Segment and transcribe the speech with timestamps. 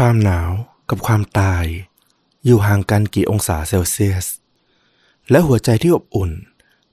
[0.00, 0.52] ความหนาว
[0.90, 1.64] กับความตาย
[2.44, 4.26] อยู่ห่างกันกี่องศาเซลเซียส
[5.30, 6.32] และหัวใจที่อบอุ่น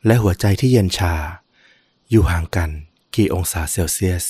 [0.06, 1.16] และหัวใจที่เย็นชา
[2.10, 2.70] อยู่ห่างกัน
[3.16, 4.26] กี่องศาเซลเซียส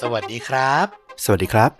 [0.00, 0.86] สวัสดีครับ
[1.24, 1.70] สวัสดีครับ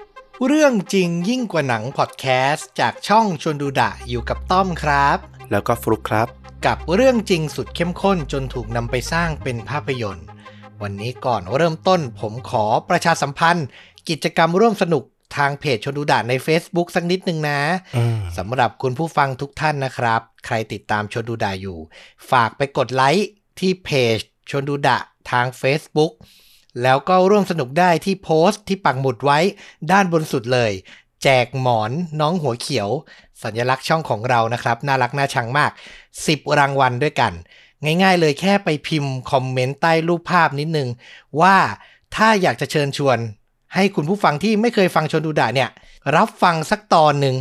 [0.47, 5.19] เรื่องจริงยิ่งกว่าหนังพอดแคสต์จากช่องชวนดูดะอยู่กับต้อมครับ
[5.51, 6.29] แล้วก็ฟลุกครับ
[6.65, 10.27] กับเรื่องจริงสุดเข้มข้นจนถูกนำไปสร้างเป็นภาพยนตร์
[10.83, 13.67] วันนี้ก่อนเริ่มต้นผมขอประชาสัมพันธ์
[14.09, 15.05] กิจกรรมร่วมสนุก
[15.37, 17.61] ทางเพจชวนดูดะใน Facebook สักนิดหนึ่งนะ
[17.97, 21.79] อืมสำหรับคุณผู้ฟังทุกท่านนะครับ ใครติดตามชวนดูดะอยู่
[22.31, 23.29] ฝากไปกดไลค์
[23.61, 24.19] ที่เพจ
[24.51, 24.99] ชวนดูดะ
[25.31, 26.13] ทาง Facebook
[26.83, 29.39] แล้วก็ร่วมสนุกได้ที่โพสต์ที่ปักหมุดไว้
[29.93, 30.73] ด้านบนสุดเลย
[31.06, 31.91] แจกหมอน
[32.21, 32.89] น้องหัวเขียว
[33.43, 35.71] สัญลักษณ์ช่องของเรานะครับ น่ารักน่าชังมาก
[36.15, 37.33] 10 รางวัลด้วยกัน
[37.85, 40.89] ง่ายๆเลยแค่ไปพิมพ์คอมเมนต์ใต้รูปภาพนิดนึง
[41.41, 41.57] ว่า
[42.17, 43.19] ถ้าอยากจะเชิญชวน
[43.75, 45.71] ให้คุณผู้ฟังที่ไม่เคยฟังชนดูดะเนี่ย
[46.17, 47.37] รับฟังสักตอนหนึ่ง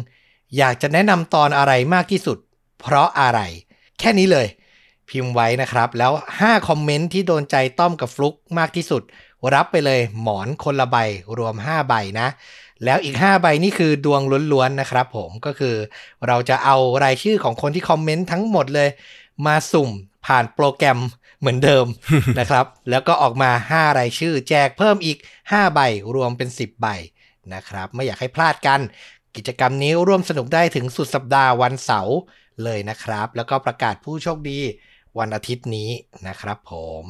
[0.58, 2.38] อยากจะแนะนำตอนอะไรมากที่สุด
[2.80, 3.40] เพราะอะไร
[4.00, 4.48] แค่นี้เลย
[5.10, 9.04] พิมพ์ไว้นะครับ แล้ว 5 คอมเมนต์ที่โดนใจต้อมกับฟลุกมากที่สุด
[9.54, 10.98] รับไปเลยหมอนคนละใบ
[11.38, 12.28] รวม 5 ใบนะ
[12.84, 15.76] แล้วอีก 5 ใบนี่คือดวงล้วนๆนะครับผมก็คือ
[16.28, 18.90] เราจะเอารายชื่อของคนที่คอมเมนต์ทั้งหมดเลย
[19.46, 19.90] มาสุ่ม
[20.26, 21.00] ผ่านโปรแกรม
[21.40, 21.86] เหมือนเดิม
[22.40, 25.80] นะครับ แล้วก็ออกมา 5 รายชื่อ แจกเพิ่มอีก 5 ใบ
[26.16, 26.88] รวมเป็น 10 ใบ
[27.54, 28.82] นะครับ ไม่อยากให้พลาดกัน
[29.36, 32.16] กิจกรรมนี้ร่วมสนุกได้ถึงสุดสัปดาห์วันเสาร์
[32.64, 34.60] เลยนะครับ แล้วก็ประกาศผู้โชคดี
[35.20, 35.90] วันอาทิตย์นี้
[36.28, 37.06] นะครับผม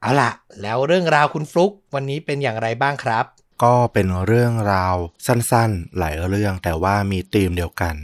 [0.00, 0.30] เอาล่ะ
[0.62, 3.24] แล้วเรื่องราวคุณฟลุกวันนี้เป็นอย่างไรบ้างครับ
[3.62, 7.94] ก็เป็นเรื่องราวสั้นๆ หลายเรื่องแต่ว่ามีธีมเดียวกัน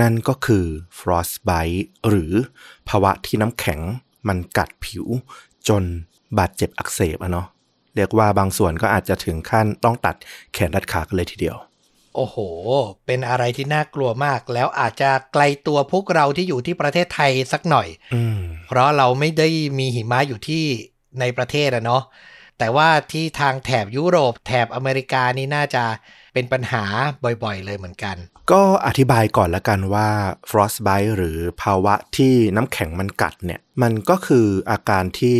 [0.00, 0.64] นั่นก็คือ
[0.98, 2.32] frostbite หรือ
[2.88, 3.80] ภาวะที่น้ำแข็ง
[4.28, 5.06] มันกัดผิว
[5.68, 5.82] จน
[6.38, 7.46] บาดเจ็บอักเสบอะเนาะ
[7.96, 10.16] เรียกว่าบางส่วนก็อาจจะถึงขั้นต้องตัด
[10.52, 11.56] แขนตัดขากันเลยทีเดียว
[12.16, 12.36] โอ้โห
[13.06, 19.48] เป็นอะไรที่น่ากลัวมาก แล้วอาจจะไกลตัวพวกเราที่อยู่ที่ประเทศไทยสักหน่อยอืมเพราะเราไม่ได้
[19.78, 20.64] มีหิมะอยู่ที่
[21.20, 22.02] ในประเทศอะเนาะ
[22.58, 25.84] แต่ว่าที่ทางแถบยุโรปแถบอเมริกานี่น่าจะ
[26.34, 26.84] เป็นปัญหา
[27.42, 28.16] บ่อยๆ เลยเหมือนกัน
[28.52, 30.08] ก็อธิบายก่อนละกันว่า
[30.50, 35.36] frostbite หรือภาวะที่น้ำแข็งมันกัดเนี่ย มันก็คืออาการที่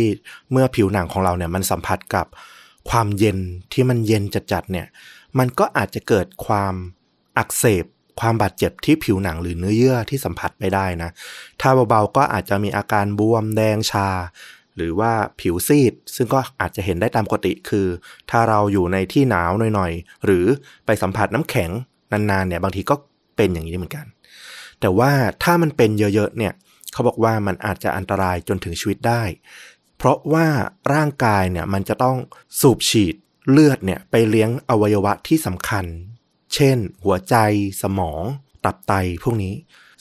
[0.51, 2.25] เมื่อผิวหนังของเราเนี่ยมันสัมผัสกับ
[2.89, 3.37] ความเย็น
[3.73, 4.87] ที่มันเย็นจัดๆเนี่ย
[5.37, 6.73] มันก็อาจจะเกิดความ
[7.37, 7.85] อักเสบ
[8.19, 11.09] ความบาดเจ็บที่ผิวหนังหรือเนื้อเยื่อที่สัมผัสไม่ได้นะ
[11.61, 14.09] ถ้าเบาๆก็อาจจะมีอาการบวมแดงชา
[14.75, 17.87] หรือว่าผิวซีด ซึ่งก็อาจจะเห็นได้ตามปกติคือ
[18.31, 20.45] ถ้าเราอยู่ในที่หนาวหน่อยๆ หรือ
[20.85, 21.69] ไปสัมผัสน้ำแข็ง
[22.11, 22.95] นานๆเนี่ยบางทีก็
[23.37, 24.05] เป็นอย่างนี้เหมือนกัน
[24.79, 25.11] แต่ว่า
[25.43, 26.53] ถ้ามันเป็นเยอะๆเนี่ย
[26.93, 29.23] เขาบอกว่ามันอาจจะอันตรายจนถึงชีวิตได้
[29.97, 30.47] เพราะว่า
[30.93, 32.17] ร่างกายเนี่ยมันจะต้อง
[32.61, 33.15] สูบฉีด
[33.51, 35.85] เลือดเนี่ยไปเลี้ยงอวัยวะที่สำคัญ
[36.53, 37.35] เช่น หัวใจ
[37.81, 38.23] สมอง
[38.65, 38.93] ตับไต
[39.23, 39.53] พวกนี้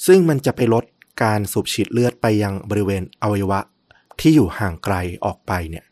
[0.06, 0.84] ซึ่งมันจะไปลด
[1.22, 3.60] การสูบฉีดเลือดไปยังบริเวณอวัยวะ
[4.20, 4.94] ที่อยู่ห่างไกล
[5.24, 5.84] ออกไปเนี่ย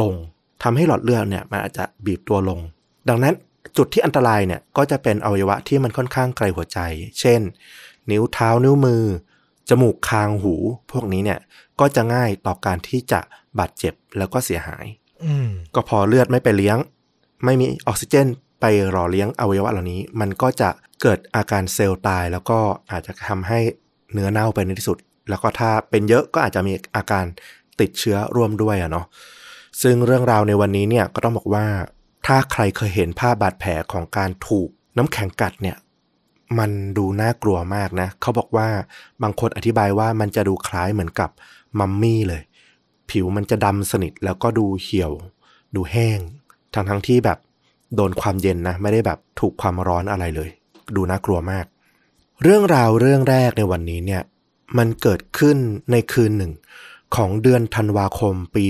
[0.00, 0.14] ลง
[0.62, 2.60] ทำให้หลอดเลือดเนี่ยมันอาจจะบีบตัวลง
[3.08, 3.34] ดังนั้น
[3.76, 6.78] จุดที่อันตรายเนี่ยก็จะเป็นอวัยวะที่มันค่อนข้างไกลหัวใจ
[7.20, 7.40] เช่น
[8.10, 9.02] นิ้วเท้านิ้วมือ
[9.68, 10.54] จมูกคางหู
[10.90, 11.40] พวกนี้เนี่ย
[11.80, 13.20] ก็จะง่ายต่อการที่จะ
[13.58, 14.84] บาดเจ็บแล้วก็เสียหาย
[15.24, 16.78] อืมก็พอเลือดไม่ไปเลี้ยง
[17.44, 18.26] ไม่มีออกซิเจน
[18.60, 20.70] ไปหล่อเลี้ยงอวัยวะเหล่านี้ มันก็จะ
[21.02, 22.58] เกิดอาการเซลล์ตาย แล้วก็
[22.90, 23.58] อาจจะทำให้
[24.12, 24.98] เนื้อเน่าไปในที่สุด
[25.28, 27.24] แล้วก็ถ้าเป็นเยอะก็อาจจะมีอาการ
[27.80, 29.06] ติดเชื้อร่วมด้วยอะเนาะ
[29.82, 31.66] ซึ่งเรื่องราวในวันนี้เนี่ยก็ต้องบอกว่า
[32.26, 35.76] ถ้าใครเคยเห็นภาพบาดแผลของการถูกน้ำแข็งกัดเนี่ย
[36.58, 38.68] มันดูน่ากลัวมากนะ เขาบอกว่า
[39.22, 41.30] บางคนอธิบายว่ามันจะดูคล้ายเหมือนกับ
[41.78, 42.42] มัมมี่เลย
[43.10, 45.12] ผิวมันจะดำสนิทแล้วก็ดูเหี่ยว
[45.74, 46.18] ดูแห้ง
[46.74, 47.38] ทั้งทั้งที่แบบ
[47.96, 50.50] โดนความเย็นนะ ไม่ได้แบบถูกความร้อนอะไรเลย
[50.96, 51.66] ดูน่ากลัวมาก
[52.42, 54.22] เรื่องราวเรื่องแรกในวันนี้เนี่ย
[54.78, 55.58] มันเกิดขึ้น
[55.90, 56.52] ในคืนหนึ่ง
[57.16, 58.64] ของเดือนธันวาคมปี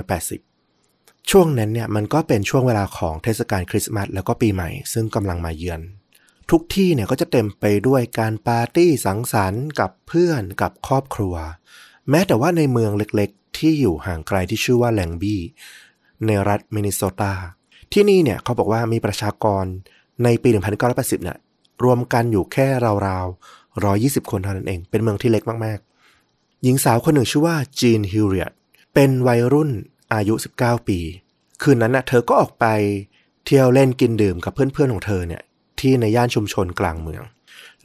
[0.00, 5.80] 1980 ช่วงนั้นเนี่ยมันก็เป็นช่วงเวลาของเทศกาลคริสต์มาสแล้วก็ปีใหม่ ซึ่งกำลังมาเยือน
[6.50, 11.34] ทุกที่เนี่ยก็จะเต็มไปด้วยการปาร์ตี้สังสรรค์กับเพื่อนกับครอบครัว
[12.10, 15.40] แม้แต่ว่าในเมืองเล็กๆ ที่อยู่ห่างไกลที่ชื่อว่าแลงบี้
[16.26, 17.34] ในรัฐมินนิโซตา
[17.92, 19.64] ที่นี่เนี่ยเขาบอกว่ามีประชากร
[20.24, 20.48] ในปี
[20.86, 21.38] 1980 เนี่ย
[21.84, 22.66] รวมกันอยู่แค่
[23.06, 28.52] ราวๆ 120 คนเท่านั้นเอง เป็นเมืองที่เล็กมากๆ หญิงสาวคนหนึ่งชื่อว่าจีนฮิวเรียต
[28.94, 29.70] เป็นวัยรุ่น
[30.14, 30.98] อายุ 19 ปี
[31.62, 32.66] คืนนั้นน่ะเธอก็ออกไป
[33.44, 35.42] เที่ยวเล่นกินดื่มกับเพื่อนๆของเธอเนี่ย
[35.80, 37.22] ที่ในย่านชุมชนกลางเมือง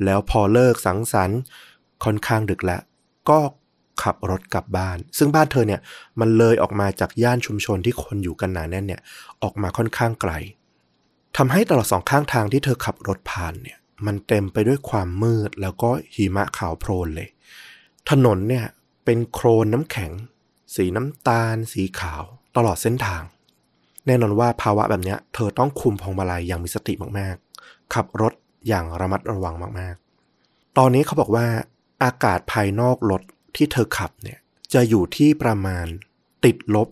[0.04, 1.40] แล้วพอเลิกสังสรรค์
[2.04, 2.82] ค่อนข้างดึกแล้ว
[3.30, 3.40] ก็
[4.02, 5.82] ขับรถกลับบ้าน ซึ่งบ้านเธอเนี่ย
[6.20, 9.02] มันเลยออกมาจากย่านชุมชนที่คนอยู่กันหนาแน่นเนี่ย
[9.44, 10.32] ออกมาค่อนข้างไกล
[11.38, 17.30] ทำให้ตลอดสองข้างทางที่เธอขับรถผ่านเนี่ย มันเต็มไปด้วยความมืดแล้วก็หิมะขาวโพลนเลย
[18.10, 18.66] ถนนเนี่ย
[19.06, 20.12] เป็นโครนน้ำแข็ง
[20.76, 22.24] สีน้ำตาล สีขาว
[22.56, 23.24] ตลอดเส้นทาง
[24.06, 28.34] แน่นอนว่าภาวะแบบเนี้ยเธอต้องคุมพวงมาลัยอย่างมีสติมากๆ ขับรถ
[28.68, 31.48] อย่างระมัดระวังมากๆ ตอนนี้เขาบอกว่า
[32.04, 33.22] อากาศภายนอกรถ
[33.56, 34.40] ที่เธอขับเนี่ย
[34.74, 35.86] จะอยู่ที่ประมาณ
[36.46, 36.88] ติดลบ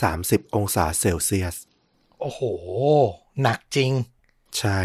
[0.00, 1.56] 30 องศาเซลเซียส
[2.20, 2.40] โอ้โห
[3.42, 3.92] หนักจริง
[4.58, 4.80] ใช่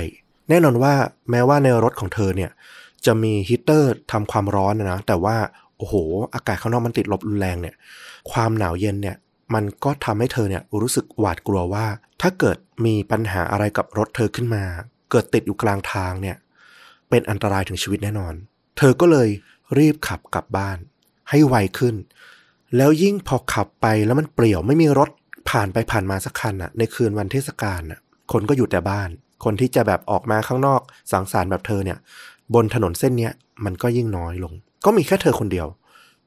[0.52, 0.94] แน่นอนว่า
[1.32, 2.52] แม้ว่าในรถของเธอเนี่ย
[3.06, 5.38] จะมีฮีเตอร์ทำความร้อนนะ แต่ว่า
[5.78, 5.94] โอ้โห
[6.34, 7.76] อากาศข้างนอกมันติดลบรุนแรงเนี่ย
[8.32, 9.18] ความหนาวเย็นเนี่ย
[9.54, 11.86] มันก็ทำให้เธอเนี่ยรู้สึกหวาดกลัวว่า
[12.22, 14.64] ถ้าเกิดมีปัญหาอะไรกับรถเธอขึ้นมา
[15.12, 16.38] เกิดติดอยู่กลางทางเนี่ย
[17.10, 18.34] เป็นอันตรายถึงชีวิตแน่นอน
[18.78, 19.30] เธอก็เลย
[19.78, 20.78] รีบขับกลับบ้าน
[21.30, 21.96] ให้ไวขึ้น
[22.78, 25.10] แล้วยิ่งพอขับไปแล้วมันเปลี่ยวไม่มีรถ
[25.50, 28.00] ผ่านไปผ่านมาสักคันอะในคืนวันเทศกาลอะ
[28.32, 29.10] คนก็อยู่แต่บ้าน
[29.44, 31.98] คนที่จะแบบออกมาข้างนอกสังสรรค์แบบเธอเนี่ย
[32.54, 33.34] บนถนนเส้นเนี้ย
[33.66, 34.54] มันก็ยิ่งน้อยลง
[34.86, 35.68] ก็มีแค่เธอคนเดียว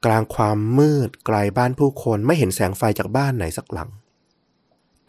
[0.05, 3.89] กลางความมืดไกลบ้านผู้คนไม่เห็นแสงไฟจากบ้านไหนสักหลัง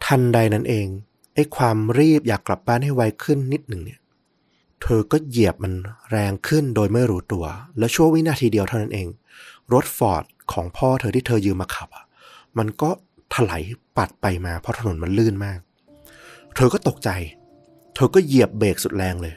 [0.05, 0.87] ทันใดนั้นเอง
[1.33, 3.99] ไอ้ความรีบอยากกลับบ้านให้ไวขึ้นนิดหนึ่งเนี่ย
[4.81, 5.73] เธอก็เหยียบมัน
[6.11, 7.45] แรงขึ้นโดยไม่รู้ตัว
[7.77, 9.07] แล้วชั่ววินาทีเดียวเท่านั้นเอง
[9.73, 12.05] รถฟอร์ดของพ่อเธอที่เธอยืมมาขับอะ
[12.57, 12.89] มันก็
[13.33, 13.61] ถลาย
[13.97, 15.59] ปัดไปมาเพราะถนนมันลื่นมาก
[16.55, 17.09] เธอก็ตกใจ
[17.97, 19.33] เธอก็เหยียบเบรกสุดแรงเลย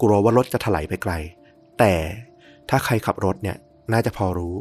[0.00, 1.12] กลัวว่ารถจะถลายไปไกล
[1.78, 1.94] แต่
[2.68, 3.56] ถ้าใครขับรถเนี่ย
[3.92, 4.54] น่าจะพอรู้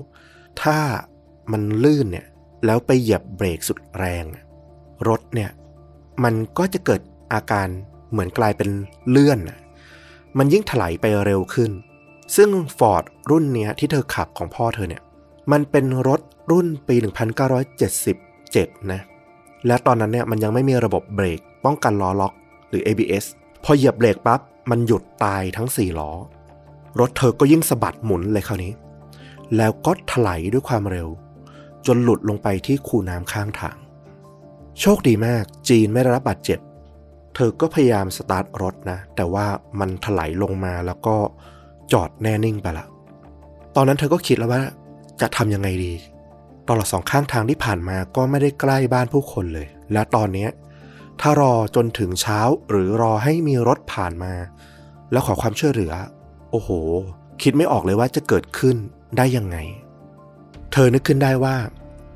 [0.62, 0.78] ถ้า
[1.52, 2.26] มันลื่นเนี่ย
[2.66, 4.26] แล้วไปเหยียบเบรกสุดแรง
[5.08, 5.50] รถเนี่ย
[6.24, 7.02] มันก็จะเกิด
[7.34, 7.68] อาการ
[8.12, 8.70] เหมือนกลายเป็น
[9.10, 9.40] เลื่อน
[10.38, 11.72] มันยิ่งถลายไปเร็วขึ้น
[12.36, 15.02] ซึ่งฟอร์ดรุ่นเนี้ยที่เธอขับของพ่อเธอเนี่ย
[15.52, 16.22] มันเป็นรถ
[16.52, 16.96] รุ่นปี
[18.14, 19.02] 1977 นะ
[19.68, 22.34] และตอนนั้นเนี่ยมันยังไม่มีระบบเบรกป้องกันล้อล็อก
[22.76, 23.26] รือ ABS
[23.64, 26.12] พอเหยียบเบรกปั๊บมันหยุดตายทั้ง 4 ล้อ
[27.00, 28.74] รถเธอก็ยิ่งสะบัดหมุนเลยคราวนี้
[29.58, 31.08] แล้วก็ถลายด้วยความเร็ว
[31.88, 33.78] จนหลุดลงไปที่คูน้ำข้างทาง
[34.80, 36.60] โชคดีมากจีนไม่ได้รับบาดเจ็บ
[37.36, 39.46] เธอก็พยายามสตาร์ทรถนะ แต่ว่า
[39.80, 41.16] มันถลายลงมาแล้วก็
[41.94, 42.86] จอดแน่นิ่งไปละ
[43.76, 44.62] ตอนนั้นเธอก็คิดแล้วว่า
[45.22, 45.94] จะทำยังไงดี
[46.68, 50.48] ตลอดสองข้างทางที่ผ่านมาก็ไม่ได้ใกล้บ้านผู้คนเลย และตอนนี้
[51.22, 52.40] ถ้ารอจนถึงเช้า
[52.70, 54.34] หรือรอให้มีรถผ่านมา
[55.12, 55.94] แล้วขอความช่วยเหลือ
[56.52, 56.70] โอ้โห
[57.42, 58.76] คิดไม่ออกเลยว่าจะเกิดขึ้น
[59.18, 59.58] ได้ยังไง
[60.72, 61.56] เธอนึกขึ้นได้ว่า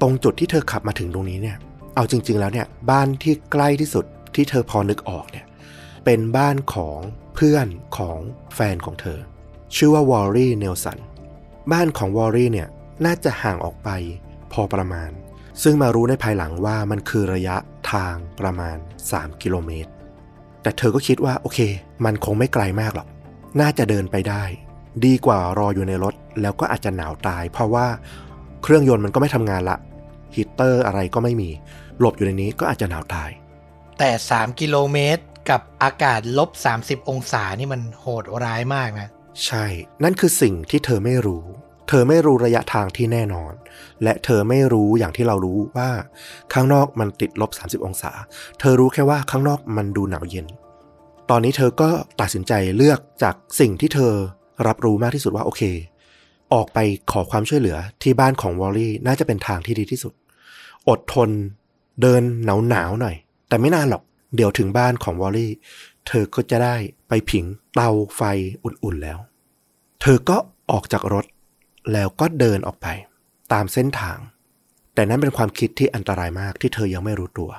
[0.02, 1.58] ตรงจุดที่เธอขับมาถึงตรงนี้เนี่ย
[1.96, 4.06] เอาจริง ๆ แล้วเนี่ย บ้านที่ใกล้ที่สุด
[4.36, 5.46] ที่เธอพอนึกออกเนี่ย
[6.06, 7.00] เป็นบ้านของ
[7.36, 7.68] เพื่อน
[7.98, 8.20] ของ
[8.56, 9.20] แฟนของเธอ
[9.76, 11.00] ชื่อว่าวอร์รี่เนลสัน
[11.72, 12.68] บ้านของวอร์รี่เนี่ย
[13.06, 13.90] น่าจะห่างออกไป
[14.54, 15.12] พอประมาณ
[15.64, 17.56] ซึ่งมารู้ในภายหลังว่ามันคือระยะ
[17.92, 19.92] ทางประมาณ 3 กิโลเมตร
[20.62, 21.60] แต่เธอก็คิดว่าโอเค
[22.06, 23.08] มันคงไม่ไกลมากหรอก
[23.62, 24.44] น่าจะเดินไปได้
[25.06, 27.86] ดีกว่ารออยู่ในรถ แล้วก็อาจจะหนาวตาย เพราะว่า
[28.64, 29.78] เครื่องยนต์มันก็ไม่ทำงานละ
[30.36, 31.50] ฮีตเตอร์อะไรก็ไม่มี
[32.00, 33.30] หลบอยู่ในนี้ก็อาจจะหนาวตาย
[33.98, 36.50] แต่ 3 กิโลเมตรกับอากาศลบ
[36.82, 39.08] 30 องศานี่มันโหดร้ายมากนะ
[39.46, 39.66] ใช่
[40.04, 41.46] นั่นคือสิ่งที่เธอไม่รู้
[41.92, 43.54] เธอไม่รู้ระยะทางที่แน่นอน
[44.04, 45.90] และเธอไม่รู้อย่างที่เรารู้ว่า
[46.54, 48.12] ข้างนอกมันติดลบ 30 องศา
[48.60, 50.46] เธอรู้แค่ว่าข้างนอกมันดูหนาวเย็น
[51.30, 51.90] ตอนนี้เธอก็
[52.22, 54.14] ตัดสินใจเลือกจากสิ่งที่เธอ
[54.68, 55.62] รับรู้มากที่สุดว่าโอเค
[56.54, 56.80] ออกไป
[57.12, 60.14] ขอความช่วยเหลือที่บ้านของวอลลี่น่าจะเป็นทางที่ดีที่สุด
[60.90, 61.30] อดทน
[62.02, 63.16] เดินหนาวหนาวๆหน่อย
[63.48, 64.04] แต่ไม่นานหรอก
[64.36, 65.52] เดี๋ยวถึงบ้านของวอลลี่
[66.08, 66.76] เธอก็จะได้
[67.08, 68.22] ไปผิงเตาไฟ
[68.64, 69.18] อุ่นๆแล้ว
[70.02, 70.38] เธอก็
[70.72, 71.26] ออกจากรถ
[71.94, 72.88] แล้วก็เดินออกไป
[73.54, 74.18] ตามเส้นทาง
[74.94, 77.50] แต่นั้นเป็นความคิดที่อันตรายมากที่เธอยังไม่รู้ตัว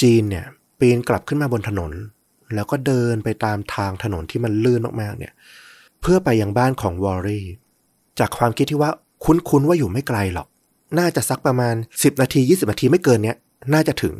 [0.00, 0.46] จีนเนี่ย
[0.78, 1.92] ปีนกลับขึ้นมาบนถนน
[2.54, 5.32] แล้วก็เดินไปตามทางถนนที่มันลื่นมากๆเนี่ย
[6.00, 7.44] เพื่อไปยังบ้านของวอร์รี่
[8.18, 8.90] จากความคิดที่ว่า
[9.24, 10.48] คุ้นๆว่าอยู่ไม่ไกลหรอก
[10.98, 13.36] น่าจะสักประมาณ 10 นาที 20 นาทีไม่เกินเนี้ย
[13.74, 14.14] น่าจะถึง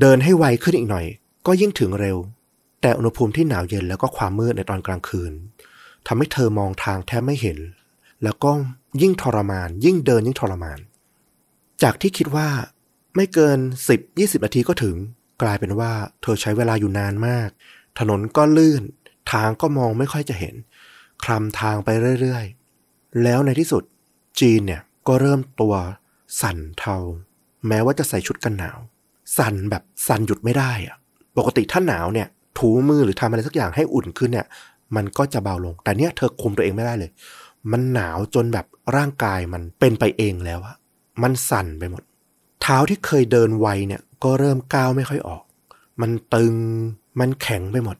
[0.00, 1.06] เดินให้ไวขึ้นอีกหน่อย
[1.46, 2.16] ก็ยิ่งถึงเร็ว
[2.82, 5.32] แต่อุณหภูมิที่หนาวเย็นแล้วก็ความมืดในตอนกลางคืน
[6.06, 7.58] ทำให้เธอมองทางแทบไม่เห็น
[8.24, 8.52] แล้วก็
[9.02, 10.78] ยิ่งทรมาน ยิ่งเดินยิ่งทรมาน
[11.82, 12.48] จากที่คิดว่า
[13.16, 13.58] ไม่เกิน
[14.00, 14.94] 10-20 นาทีก็ถึง
[15.42, 17.48] กลายเป็นว่าเธอใช้เวลาอยู่นานมาก
[17.98, 18.82] ถนนก็ลื่น
[19.32, 20.54] ทางก็มองไม่ค่อยจะเห็น
[21.24, 21.88] คลำทางไป
[22.20, 23.82] เรื่อยๆ แล้วในที่สุด
[24.40, 25.74] จีนเนี่ยก็เริ่มตัว
[26.40, 26.96] สั่นเทา
[27.68, 28.78] แม้ว่าจะใส่ชุดกันหนาว
[29.38, 30.96] สั่นแบบสั่นหยุดไม่ได้อะ
[31.36, 34.46] ปกติถ้าหนาวเนี่ยถูมือหรือทำอะไรสักอย่างให้อุ่นขึ้นเนี่ย
[34.96, 37.10] มันก็จะเบาลง แต่เนี่ยเธอคุมตัวเองไม่ได้เลย
[37.72, 40.76] มันหนาวจนแบบร่างกายมันเป็นไปเองแล้วอะ
[41.22, 42.02] มันสั่นไปหมด
[42.62, 45.42] เท้าที่เคยเดินไวเนี่ยก็เริ่มก้าวไม่ค่อยออก
[46.00, 46.54] มันตึง
[47.20, 47.96] มันแข็งไปหมด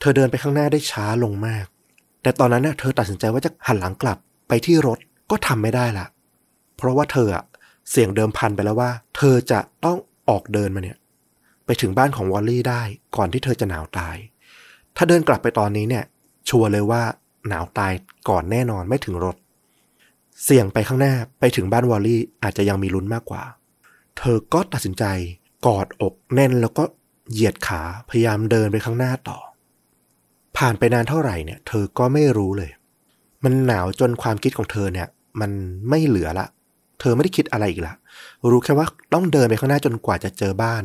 [0.00, 1.66] เธอเดินไปข้างหน้าได้ช้าลงมาก
[2.22, 4.98] แต่ตอนนั้นเน่ะเธอตัดสินใจว่าจะหันหลังกลับไปที่รถ
[5.30, 6.06] ก็ทำไม่ได้ละ
[6.76, 7.44] เพราะว่าเธออะ
[7.90, 10.98] เสี่ยงเดิมพันไปแล้วว่า เธอจะต้องออกเดินมาเนี่ย
[11.64, 12.82] ไปถึงบ้านของวอลลี่ได้
[13.16, 14.16] ก่อนที่เธอจะหนาวตาย
[14.96, 16.04] ถ้าเดินกลับไปตอนนี้เนี่ย
[16.48, 17.02] ชัวร์เลยว่า
[17.48, 17.92] หนาวตาย
[18.28, 19.36] ก่อนแน่นอนไม่ถึงรถ
[20.44, 23.42] เสี่ยงไปข้างหน้าไปถึงบ้านวอลลี่อาจจะยังมีลุ้นมากกว่า
[24.18, 25.04] เธอก็ตัดสินใจ
[25.66, 26.84] กอดอกแน่นแล้วก็
[27.32, 29.38] เหยียดขาพยายามเดินไปข้างหน้าต่อ
[30.56, 32.70] ผ่านไปนานเท่าไหร่เนี่ย เธอก็ไม่รู้เลย
[33.44, 35.08] มันหนาวจนความคิดของเธอเนี่ย
[35.40, 35.50] มัน
[35.88, 36.46] ไม่เหลือละ
[37.00, 37.94] เธอไม่ได้คิดอะไรอีกละ
[38.50, 40.84] รู้แค่ว่าต้องเดินไปข้างหน้าจนกว่าจะเจอบ้าน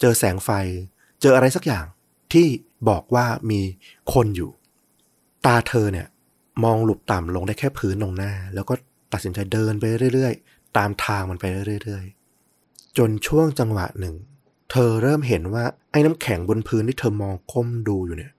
[0.00, 0.50] เจอแสงไฟ
[1.20, 1.84] เจออะไรสักอย่าง
[2.32, 2.46] ที่
[2.88, 3.60] บอกว่ามี
[4.12, 4.50] คนอยู่
[5.46, 6.06] ตาเธอเนี่ย
[6.64, 8.74] มองหลุบต่ำลงได้แค่พื้นตรงหน้า แล้วก็
[9.12, 9.84] ตัดสินใจเดินไป
[10.14, 11.44] เรื่อยๆ ตามทางมันไป
[11.82, 14.14] เรื่อยๆ จนช่วงจังหวะหนึ่ง
[14.70, 18.32] เธอเริ่มเห็นว่าไอ้น้ำแข็งบนพื้นที่เธอมองก้มดูอยู่เนี่ย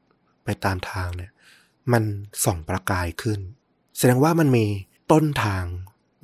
[0.43, 1.31] ไปตามทางเนี่ย
[1.91, 2.03] มัน
[2.43, 3.39] ส่องประกายขึ้น
[3.97, 4.65] แสดงว่ามันมี
[5.11, 5.65] ต้นทาง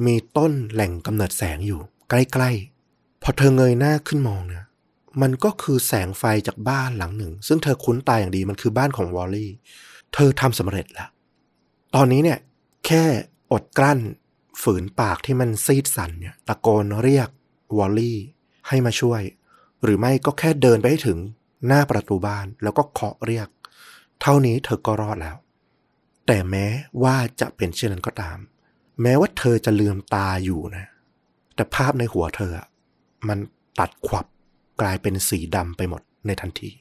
[0.06, 4.66] มีต้นแหล่งกำเนิดแสงอยู่ ใกล้ๆ พอเธอเงยหน้าขึ้นมองเนี่ย
[5.22, 9.52] มันก็คือแสงไฟจากบ้านหลังหนึ่ง ซึ่งเธอคุ้นตาอย่างดีมันคือบ้านของวอลลี่
[10.14, 11.10] เธอทำสำเร็จแล้ว
[11.96, 12.40] ตอนนี้เนี่ย
[12.86, 13.04] แค่
[13.52, 14.00] อดกลั้น
[14.62, 17.30] ฝืนปากที่มันซีดสันเนี่ยตะโกนเรียก
[17.78, 18.20] วอลลี่
[18.68, 19.22] ให้มาช่วย
[19.84, 21.18] หรือไม่ก็แค่เดินไปให้ถึง
[21.68, 23.48] หน้าประตูบ้านแล้วก็เคาะเรียก
[24.22, 25.38] เท่านี้เธอก็รอดแล้ว
[26.28, 26.66] แต่แม้
[27.04, 28.38] ว่าจะเป็นเช่นนั้นก็ตาม
[29.02, 30.88] แม้ว่าเธอจะลืมตาอยู่นะ
[31.56, 32.52] แต่ภาพในหัวเธอ
[33.28, 33.40] มัน
[33.80, 34.26] ตัดขวับ
[34.82, 36.72] กลายเป็นสีดำไปหมดในทันที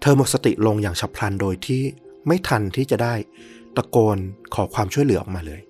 [0.00, 1.82] เธอหมดสติลงอย่างฉับพลันโดยที่
[2.26, 3.14] ไม่ทันที่จะได้
[3.76, 4.18] ตะโกน
[4.54, 5.60] ขอความช่วยเหลือออกมาเลย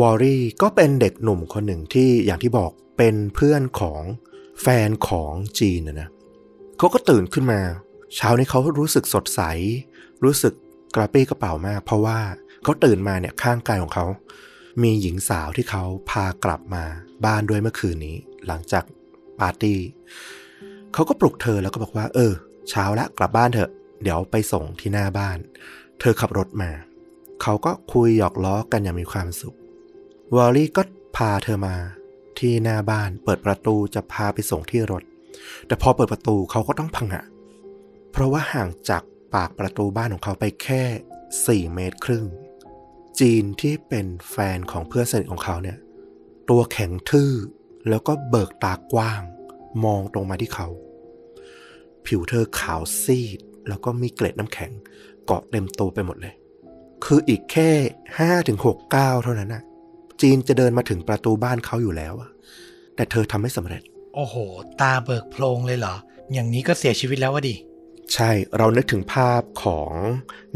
[0.00, 4.02] วอรี่ก็เป็นเด็กหนุ่มคนหนึ่งที่อย่างที่บอกเป็นเพื่อนของ
[4.62, 6.08] แฟนของจีนนะนะ
[6.78, 7.60] เขาก็ตื่นขึ้นมา
[8.16, 9.40] เช้านี้เขารู้สึกสดใส
[10.24, 10.54] รู้สึก
[10.94, 12.18] กระปรี้กระเป๋ามาก เพราะว่า
[12.62, 14.06] เขาตื่นมาเนี่ยข้างกายของเขา
[14.82, 16.84] มีหญิงสาวที่เขาพากลับมา
[17.24, 18.84] บ้านด้วยเมื่อคืนนี้ หลังจาก
[19.40, 19.78] ปาร์ตี้
[20.94, 22.32] เขาก็ปลุกเธอแล้วก็บอกว่า เออ
[22.70, 23.70] เช้าละกลับบ้านเถอะ
[24.02, 25.38] เดี๋ยวไปส่งที่หน้าบ้าน
[26.00, 26.70] เธอขับรถมา
[27.42, 29.56] เขาก็คุยหยอกล้อกันอย่างมีความสุข
[30.34, 30.82] วอลลี่ก็
[31.16, 31.76] พาเธอมา
[32.38, 35.02] ที่หน้าบ้านเปิดประตูจะพาไปส่งที่รถ
[35.66, 37.24] แต่พอเปิดประตูเขาก็ต้องพังอะ
[38.10, 39.02] เพราะว่าห่างจาก
[39.34, 40.82] ปากประตูบ้านของเขาไปแค่
[41.68, 42.24] 4 เมตรครึ่ง
[43.20, 45.78] จีนที่เป็นแฟนของเพื่อนสนิทของเขาเนี่ย
[46.50, 47.32] ตัวแข็งทื่อ
[47.88, 49.22] แล้วก็เบิกตากว้าง
[49.84, 50.68] มองตรงมาที่เขา
[52.06, 53.38] ผิวเธอขาวซีด
[53.68, 54.70] แล้วก็มีเกล็ดน้ำแข็ง
[55.26, 56.34] เกาะเต็มตัวไปหมดเลย
[57.04, 57.70] คืออีกแค่
[58.18, 59.62] ห้าถึงหกก้าวเท่านั้นน่ะ
[60.20, 62.30] จีนจะเดินมาถึงประตูบ้านเขาอยู่แล้วอะ
[62.96, 63.82] แต่เธอทำไม่สำเร็จ
[64.14, 64.36] โอ้โห
[64.80, 65.94] ตาเบิกโพลงเลยเหรอ
[66.32, 67.54] อย่างนี้ก็เสียชีวิตแล้ววะดิ
[68.14, 69.90] ใช่เรานึกถึงภาพของ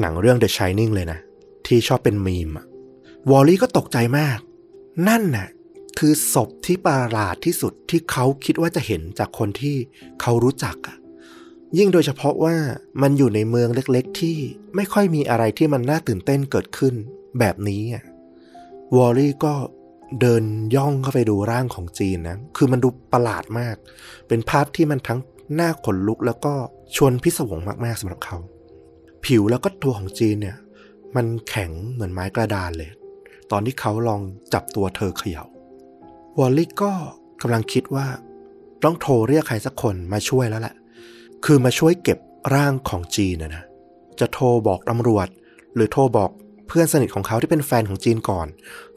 [0.00, 1.18] หนังเรื่อง The Shining เลยนะ
[1.66, 2.66] ที่ชอบเป็นมีมอะ
[3.30, 4.38] วอลลี่ก็ตกใจมาก
[5.08, 5.48] นั่นน่ะ
[5.98, 9.76] คือศพที่ประหลาดที่สุดที่เขาคิดว่าจะเห็นจากคนที่
[10.20, 10.96] เขารู้จักอะ
[11.78, 12.56] ยิ่งโดยเฉพาะว่า
[13.02, 14.36] มันอยู่ในเมืองเล็กๆ ที่
[14.76, 16.94] ไม่ค่อยมีอะไรที่มันน่าตื่นเต้นเกิดขึ้น
[17.38, 18.04] แบบนี้อะ
[18.96, 19.54] วอลลี่ก็
[20.20, 20.44] เดิน
[20.76, 23.76] ย่องเข้าไปดูร่างของจีนนะ คือมันดูประหลาดมาก
[24.28, 25.20] เป็นภาพที่มันทั้ง
[25.54, 26.54] หน้าขนลุกแล้วก็
[26.96, 28.36] ชวนพิศวงมากๆสำหรับเขา
[29.24, 30.56] ผิวแล้วก็ตัวของจีนเนี่ย
[31.16, 32.90] มันแข็งเหมือนไม้กระดานเลย
[33.50, 34.20] ตอนที่เขาลอง
[34.54, 35.44] จับตัวเธอเขย่า
[36.38, 36.92] วอลลี่ก็
[37.42, 38.06] กำลังคิดว่า
[38.84, 40.74] ต้องโทรเรียกใครสักคนมาช่วยแล้วแหละ
[41.44, 42.18] คือมาช่วยเก็บ
[42.54, 43.64] ร่างของจีนนะนะ
[44.20, 45.28] จะโทรบอกตำรวจ
[45.74, 46.30] หรือโทรบอก
[46.68, 48.46] เพื่อนสนิทของเขาที่เป็นแฟนของจีนก่อน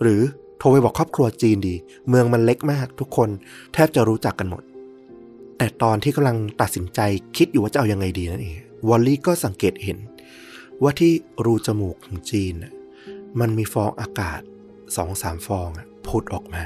[0.02, 0.22] หรือ
[0.60, 1.76] โทรไปบอกครอบครัวจีนดี
[2.10, 3.30] เมืองมันเล็กมาก ทุกคน
[3.74, 4.64] แทบจะรู้จักกันหมด
[5.58, 7.00] แต่ตอนที่กำลังตัดสินใจ
[7.38, 8.56] คิดอยู่ว่าจะเอายังไงดีนั่นเอง
[8.88, 9.98] วอลลี่ก็สังเกตเห็น
[10.82, 11.12] ว่าที่
[11.46, 12.74] รูจมูกของจีนน่ะ
[13.40, 14.42] มันมีฟองอากาศ
[14.96, 16.66] สองสามฟองอะพุดออกมา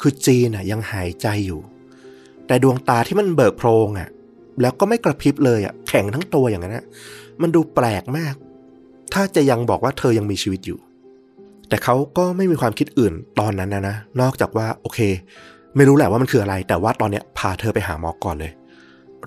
[0.00, 1.60] คือจีนน่ะยังหายใจอยู่
[2.46, 4.08] แต่ดวงตาที่มันเบิกโพรงอะ
[4.60, 6.84] แล้วก็ไม่กระพริบเลยอะแข็งทั้งตัวอย่างนั้นนะ
[7.42, 8.34] มันดูแปลกมาก
[9.14, 10.78] ถ้าจะยังบอกว่าเธอยังมีชีวิตอยู่
[11.68, 15.00] แต่เขาก็ไม่มีความคิดอื่นตอนนั้นนะนะนอกจากว่าโอเค
[15.76, 18.52] ไม่รู้แหละว่ามันคืออะไร แต่ว่าตอนเนี้ยพาเธอไปหาหมอก่อนเลย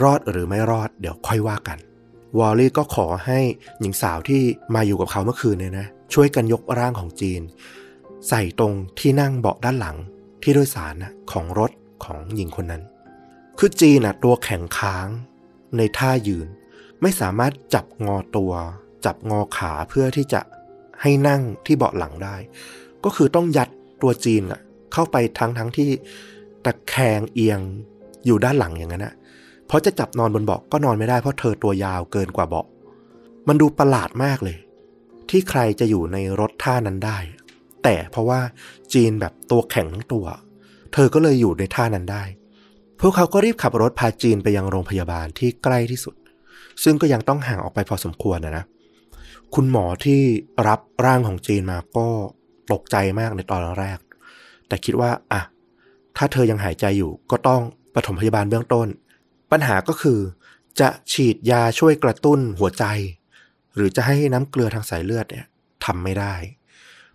[0.04, 1.78] รอดหรือไม่รอดเดี๋ยวค่อยว่ากัน
[2.40, 3.40] วอลลี่ก็ขอให้
[3.80, 4.42] หญิงสาวที่
[4.76, 7.42] มาอยู่กับเขาเมื่อคืนเนี่ยนะ ช่วยกันยกร่างของจีน
[8.30, 9.98] ใส่ตรงที่นั่งเบาะด้านหลัง
[10.44, 11.72] ที่โดยสารนะของรถ
[12.06, 12.82] ของหญิงคนนั้น
[13.62, 15.08] คือจีนนะตัวแข็งค้าง
[15.78, 16.48] ในท่ายืน
[17.02, 18.52] ไม่สามารถจับงอตัว
[19.06, 20.42] จับงอขาเพื่อที่จะ
[21.02, 22.36] ให้นั่งที่เบาะหลังได้
[23.04, 23.70] ก็คือต้องยัด
[24.02, 24.62] ตัวจีนอะ
[24.94, 25.90] เข้าไปทั้งทั้งที่
[26.66, 27.60] ตะแคงเอียง
[28.26, 29.16] อยู่ด้านหลังอย่างนั้นอะ
[29.68, 32.66] เพราะจะจับนอนบนเบาะก็นอนไม่ได้เพราะเธอตัวยาวเกินกว่าเบาะ
[33.48, 34.58] มันดูประหลาดมากเลย
[35.30, 37.18] ที่ใครจะอยู่ในรถท่านั้นได้
[37.84, 38.40] แต่เพราะว่า
[38.94, 40.26] จีนแบบตัวแข็งทั้งตัว
[40.94, 42.24] เธอก็เลยอยู่ในท่านั้นได้
[43.02, 46.16] พวกเขาก็รีบขับรถพาจีนไปยังโรงพยาบาลที่ใกล้ที่สุด
[46.84, 48.66] ซึ่งก็ยังต้องห่างออกไปพอสมควรนะนะ
[49.56, 50.22] คุณหมอที่
[50.68, 52.08] รับร่างของจีนมาก็
[52.72, 54.00] ตกใจมากในตอนแรก
[54.68, 55.42] แต่คิดว่าอะ
[56.18, 57.62] ถ้าเธอยังหายใจอยู่ก็ต้อง
[57.96, 58.88] ปฐมพยาบาลเบื้องต้น
[59.52, 60.20] ปัญหาก็คือ
[60.80, 62.86] จะฉีดยาช่วยกระตุ้นหัวใจ
[63.76, 65.46] หรือจะให้น้ำเกลือทางสายเลือดเนี่ย
[65.86, 66.34] ทำไม่ได้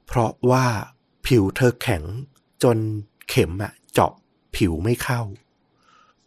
[0.07, 0.65] เพราะว่า
[1.27, 2.03] ผิวเธอแข็ง
[2.63, 2.77] จน
[3.29, 4.13] เข็มอะเจาะ
[4.57, 5.21] ผิวไม่เข้า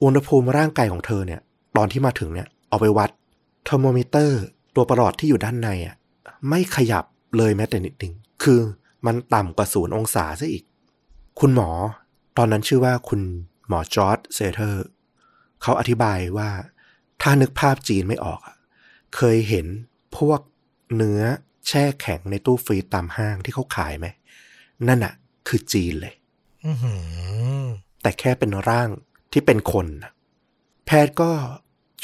[0.04, 1.42] อุณหภูมิร่างกายของเธอเนี่ย
[1.78, 3.10] ตอนที่มาถึงเนี่ยเอาไปวัด
[3.64, 4.42] เทอร์โมมิเตอร์
[4.76, 5.96] ตัวประหลอดที่อยู่ด้านในอะ
[6.50, 7.06] ไม่ขยับ
[7.38, 8.14] เลยแม้แต่นิดหนึ่ง
[8.44, 8.60] คือ
[9.06, 10.64] มันต่ำกว่าศูนย์องศาซะอีก
[11.40, 11.70] คุณหมอ
[12.38, 13.22] ตอนนั้นชื่อว่าคุณ
[13.68, 14.86] หมอจอร์ดเซเทอร์
[15.62, 16.50] เขาอธิบายว่า
[17.22, 18.56] ถ้านึกภาพจีนไม่ออกอะ
[19.16, 19.68] เคยเห็น
[20.18, 20.40] พวก
[20.96, 21.22] เนื้อ
[21.68, 24.08] แช่แข็งในตู้ฟรีซตามห้างที่เขาขายไหม
[24.88, 25.14] นั่นอะ
[25.48, 26.14] คือจีนเลย
[26.66, 26.94] อื้อหื
[27.64, 27.66] อ
[28.02, 28.90] แต่แค่เป็นร่าง
[29.32, 29.88] ที่เป็นคน
[30.86, 31.32] แพทย์ก็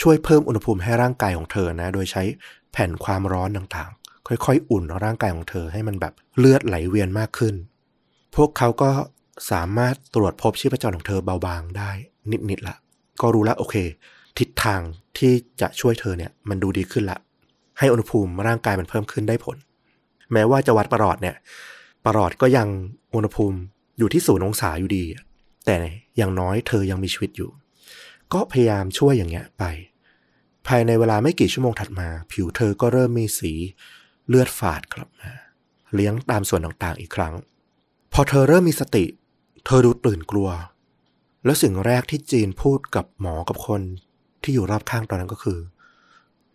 [0.01, 2.23] ช่วยเพิ่มอุณหภูมิให้ร่างกายของเธอนะ โดยใช้
[2.71, 7.55] แผ่นความร้อนต่างๆ ค่อยๆ อุ่นร่างกายของเธอให้มันแบบเลือดไหลเวียนมากขึ้น
[8.35, 8.89] พวกเขาก็
[9.51, 11.91] สามารถตรวจพบชีพจรของเธอเบาบางได้
[12.49, 12.75] นิดๆละ
[13.21, 13.75] ก็รู้ล้วโอเค
[14.39, 14.81] ทิศทาง
[15.17, 17.19] ที่จะช่วยเธอเนี่ยมันดูดีขึ้นละ
[17.79, 19.57] ให้อุณหภูมิร่างกายมันเพิ่มขึ้นได้ผล
[20.33, 21.35] แม้ว่าจะวัดประหลอดเนี่ย
[22.05, 22.67] ประหลอดก็ยัง
[23.15, 23.57] อุณหภูมิ
[23.97, 25.03] อยู่ที่ศูนย์องศาอยู่ดี
[25.65, 25.75] แต่
[26.17, 27.51] อย่างน้อยเธอยังมีชีวิตอยู่
[28.33, 29.63] ก็พยายามช่วยอย่างเงี้ยไป
[30.67, 33.53] ภายในเวลาไม่กี่ชั่วโมงถัดมา ผิวเธอก็เริ่มมีสี
[34.27, 35.31] เลือดฝาดกลับมา
[35.93, 37.33] เลี้ยงตามส่วนต่างๆอีกครั้ง
[38.13, 39.05] พอเธอเริ่มมีสติ
[39.65, 40.49] เธอดูตื่นกลัว
[41.45, 43.81] แล้วสิ่งแรกที่จีนพูดกับหมอกับคน
[44.43, 45.59] ที่อยู่รอบข้างตอนนั้นก็คือ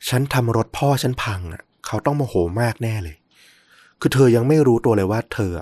[0.08, 3.16] ฉันทำรถพ่อฉันพังอะ เขาต้องโมโหมากแน่เลย
[4.00, 5.52] คือเธอยังไม่รู้ตัวเลยว่าเธอ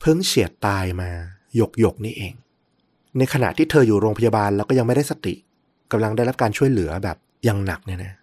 [0.00, 1.10] เพิ่งเฉียดตายมา
[1.56, 2.34] หยกหยกนี่เอง
[3.18, 5.34] ในขณะที่เธออยู่โรงพยาบาลแล้วก็ยังไม่ได้สติ
[5.92, 8.14] กำลังได้รับการช่วยเหลือแบบอยังหนักเนี่ยนะ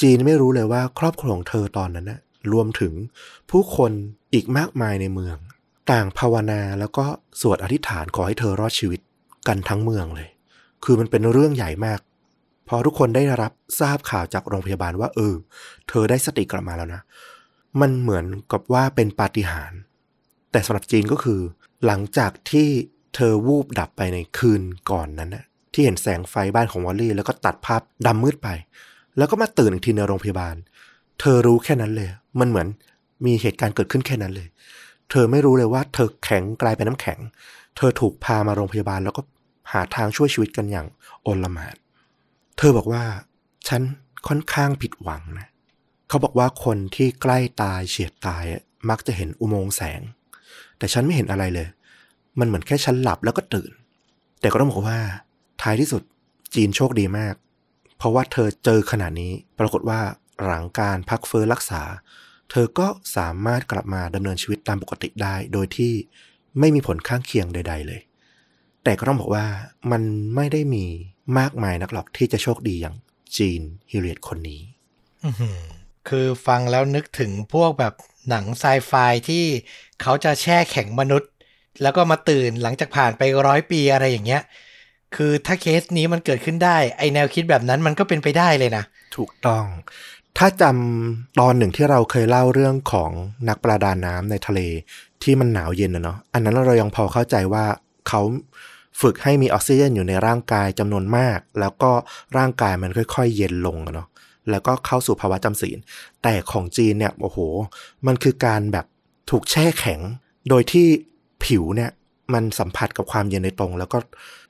[0.00, 2.20] จีนไม่รู้เลยว่าครอบครัวของเธอตอนนั้นนะ
[2.52, 2.92] รวมถึง
[3.50, 3.92] ผู้คน
[4.34, 5.36] อีกมากมายในเมือง
[5.92, 7.04] ต่างภาวนาแล้วก็
[7.40, 9.00] สวดอธิษฐานขอให้เธอรอดชีวิต
[9.48, 10.28] กันทั้งเมืองเลย
[10.84, 12.00] คือมันเป็นเรื่องใหญ่มาก
[12.68, 15.34] พอทุกคนได้รับทราบข่าวจากโรงพยาบาลว่าเออ
[15.88, 17.02] เธอได้สติกลับมาแล้วนะ
[17.80, 19.80] มันเหมือนกับว่าเป็นปาฏิหาริย์
[20.52, 21.40] แต่สำหรับจีนก็คือ
[21.86, 22.68] หลังจากที่
[23.14, 28.48] เธอวูบดับไปในคืนก่อนนั้นนะที่เห็นแสงไฟบ้านของวอลลี่ แล้วก็ตัดภาพดำมืดไป
[29.18, 30.54] แล้วก็มาตื่นอีกทีในโรงพยาบาล
[31.20, 32.08] เธอรู้แค่นั้นเลย
[32.40, 32.68] มันเหมือน
[33.26, 34.48] มีเหตุการณ์เกิดขึ้นแค่นั้นเลย
[35.10, 37.18] เธอไม่รู้เลยว่า เธอแข็งกลายเป็นน้ำแข็ง
[37.76, 39.22] เธอถูกพามาโรงพยาบาล แล้วก็
[39.72, 40.86] หาทางช่วยชีวิตกันอย่าง
[41.22, 41.76] โอลมาน
[42.58, 43.04] เธอบอกว่า
[43.68, 43.82] ฉัน
[44.28, 45.48] ค่อนข้างผิดหวังนะ
[46.08, 48.44] เขาบอกว่าคนที่ใกล้ตายเฉียดตาย
[48.90, 50.00] มักจะเห็นอุโมงค์แสง
[50.78, 51.68] แต่ฉันไม่เห็นอะไรเลย
[52.38, 53.72] มันเหมือนแค่ฉันหลับแล้วก็ตื่น
[54.40, 54.98] แต่ก็ต้องบอกว่า
[55.62, 56.02] ท้ายที่สุด
[56.54, 57.34] จีนโชคดีมาก
[57.96, 60.00] เพราะว่าเธอเจอขนาดนี้ ปรากฏว่า
[60.44, 61.82] หลังการพักเฟื้อรักษา
[62.50, 65.92] เธอก็สามารถกลับมาดำเนินชีวิตตามปกติได้ โดยที่
[66.58, 68.00] ไม่มีผลข้างเคียงใด ๆ เลย
[68.84, 69.46] แต่ก็ต้องบอกว่า
[69.90, 70.02] มัน
[70.34, 70.84] ไม่ได้มี
[71.38, 72.96] มากมายนักหรอกที่จะโชคดีอย่าง
[73.36, 74.60] จีนฮิเลียตคนนี้
[76.08, 77.94] คือฟังแล้วนึกถึงพวกแบบ
[78.28, 78.92] หนังไซไฟ
[79.28, 79.44] ที่
[80.02, 81.30] เขาจะแช่แข็งมนุษย์
[81.82, 84.42] แล้วก็มาตื่นหลังจากผ่านไปร้อยปีอะไรอย่างเงี้ย
[85.16, 88.84] คือถ้าเคสนี้มันเกิดขึ้นได้ ไอแนวคิดแบบนั้นมันก็เป็นไปได้เลยนะ
[89.16, 89.64] ถูกต้อง
[90.38, 93.10] ถ้าจำตอนหนึ่งที่เราเคยเล่าเรื่องของ
[93.48, 94.60] นักประดาน้ำในทะเล
[95.22, 97.64] ที่มันหนาวเย็นนะเนาะ อันนั้นเรายังพอเข้าใจว่า
[98.08, 98.20] เขา
[99.00, 101.90] ฝึกให้มีออกซิเจนอยู่ในร่างกายจำนวนมาก แล้วก็
[102.36, 104.08] ร่างกายมันค่อย ๆ เย็นลงเนาะ
[104.50, 105.78] แล้วก็เข้าสู่ภาวะจำศีล
[106.22, 107.38] แต่ของจีนเนี่ย โอ้โห
[108.06, 108.86] มันคือการแบบ
[109.30, 110.00] ถูกแช่แข็ง
[110.48, 110.86] โดยที่
[111.46, 111.90] ผิวเนี่ย
[112.34, 113.98] มันสัมผัสกับความเย็นโดยตรง แล้วก็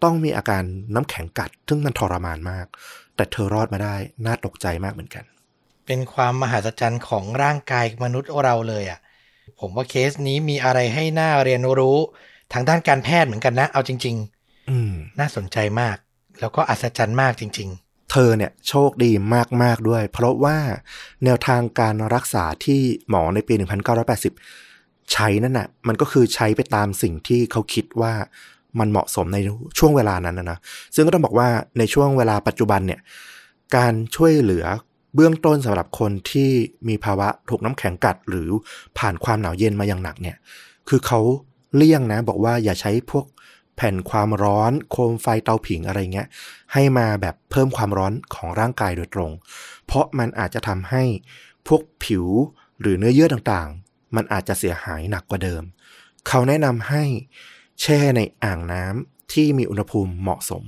[0.04, 0.62] ต้องมีอาการ
[0.94, 2.66] น้ำแข็งกัด ซึ่งมันทรมานมาก
[3.16, 5.24] แต่เธอรอดมาได้น่าตกใจมากเหมือนกัน
[5.86, 8.98] เป็นความมหัศจรรย์ของร่างกายมนุษย์เราเลยอะ่ะ
[9.60, 11.98] ผมว่าเคสนี้มีอะไรให้น่าเรียนรู้
[12.52, 14.16] ทางด้านการแพทย์เหมือนกันนะ เอาจริง
[14.70, 15.96] อืมๆน่าสนใจมาก
[16.40, 17.70] แล้วก็อัศจรรย์มากจริง
[18.12, 19.10] เธอเนี่ยโชคดี
[19.62, 20.56] มาก ๆ ด้วย เพราะว่า
[21.24, 24.73] แนวทางการรักษาที่หมอในปี 1980
[25.12, 28.12] ใช้นั่นน่ะมันก็คือใช้ไปตามสิ่งที่เขาคิดว่า
[28.78, 29.38] มันเหมาะสมใน
[29.78, 30.58] ช่วงเวลานั้นนะนะ
[30.94, 33.00] ซึ่งก็ต้องบอกว่าในช่วงเวลาปัจจุบันเนี่ย
[33.76, 34.64] การช่วยเหลือ
[35.14, 36.50] เบื้องต้นสำหรับคนที่
[36.88, 38.48] มีภาวะถูกน้ำแข็งกัด หรือ
[38.98, 40.36] ผ่านความหนาวเย็นมาอย่างหนักเนี่ย
[40.88, 41.20] คือเขา
[41.76, 43.26] เลี่ยงนะ บอกว่าอย่าใช้พวก
[43.76, 46.28] แผ่นความร้อนโคมไฟเตาผิงอะไรเงี้ย
[46.72, 49.30] ให้มาแบบเพิ่มความร้อนของร่างกายโดยตรง
[49.86, 51.02] เพราะมันอาจจะทำให้
[51.68, 52.26] พวกผิว
[52.80, 53.68] หรือเนื้อเยื่อต่าง
[54.16, 55.62] มันอาจจะเสียหายหนักกว่าเดิม
[56.28, 57.04] เขาแนะนำให้
[57.80, 60.64] แช่ในอ่างน้ำที่มีอุณหภูมิเหมาะสม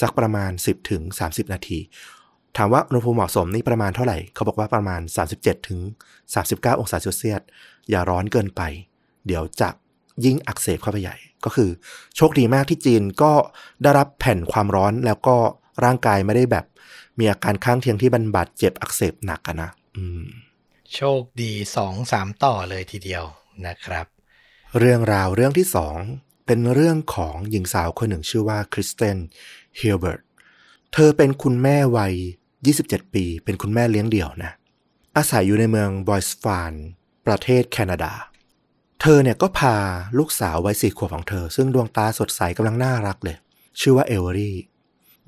[0.00, 1.78] สักประมาณ 10ถึง30 นาที
[2.56, 5.00] ถามว่าอุณหภูมิเหมาะสมนี่ประมาณเท่าไหร่ เขาบอกว่าประมาณ
[5.34, 5.80] 37ถึง
[6.30, 7.42] 39 องศาเซลเซียส
[7.90, 8.62] อย่าร้อนเกินไป
[9.26, 9.68] เดี๋ยวจะ
[10.24, 11.70] ยิ่งอักเสบเข้าไปใหญ่ ก็คือ
[12.16, 13.32] โชคดีมากที่จีนก็
[13.82, 15.36] ได้รับแผ่นความร้อนแล้วก็
[15.84, 16.64] ร่างกายไม่ได้แบบ
[17.18, 20.24] มีอาการข้างเคียงที่มันบาดเจ็บอักเสบหนักนะ อืม
[20.94, 23.24] โชคดีสองสามต่อเลยทีเดียว
[23.66, 24.06] นะครับ
[24.78, 25.96] เรื่องราวเรื่องที่สอง
[26.46, 29.16] เป็นเรื่องของหญิงสาวคนหนึ่งชื่อว่าคริสเตน
[29.76, 30.20] เฮลเบิร์ต
[30.92, 32.14] เธอเป็นคุณแม่วัย
[32.64, 34.52] 27 ปี เป็นคุณแม่เลี้ยงเดี่ยวนะ
[35.16, 36.72] อาศัยอยู่ในเมืองบอยส์ฟาน
[37.26, 38.12] ประเทศแคนาดา
[39.00, 39.76] เธอเนี่ยก็พา
[40.18, 43.36] ลูกสาววัยสี่ขวบของเธอ ซึ่งดวงตาสดใสกำลังน่ารักเลย
[43.80, 44.56] ชื่อว่าเอเวอรี่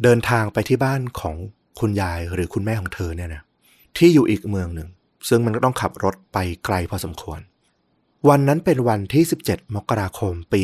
[0.02, 1.34] เดินทางไปที่บ้านของ
[1.80, 3.42] คุณยายหรือคุณแม่ของเธอเนี่ยนะ
[3.96, 4.88] ที่อยู่อีกเมืองหนึ่ง
[5.28, 7.40] ซึ่งมันก็ต้องขับรถไปไกลพอสมควร
[8.28, 10.62] วันนั้นเป็นวันที่ 17 มกราคมปี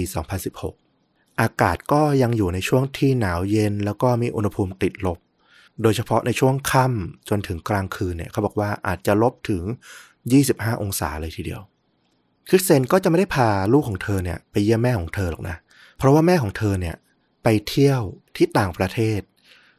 [0.68, 5.18] 2016 อากาศก็ยังอยู่ในช่วงที่หนาวเย็น แล้วก็มีอุณหภูมิติดลบ
[5.82, 9.62] โดยเฉพาะในช่วงค่ำจนถึงกลางคืนเนี่ยเขาบอกว่าอาจจะลบถึง
[10.22, 11.60] 25 องศาเลยทีเดียว
[12.48, 15.56] คริสเซนก็จะไม่ได้พาลูกของเธอเนี่ยไปเยี่ยมแม่ของเธอหรอกนะ
[15.98, 16.96] เพราะว่าแม่ของเธอเนี่ย
[17.42, 18.00] ไปเที่ยว
[18.36, 19.20] ที่ต่างประเทศ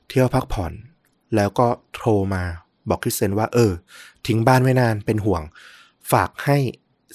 [0.09, 0.73] เที่ยวพักผ่อน
[1.35, 2.43] แล้วก็โทรมา
[2.89, 3.71] บอกคริสเซนว่าเออ
[4.27, 5.41] ทิ้งบ้านไว้นานเป็นห่วง
[6.11, 6.57] ฝากให้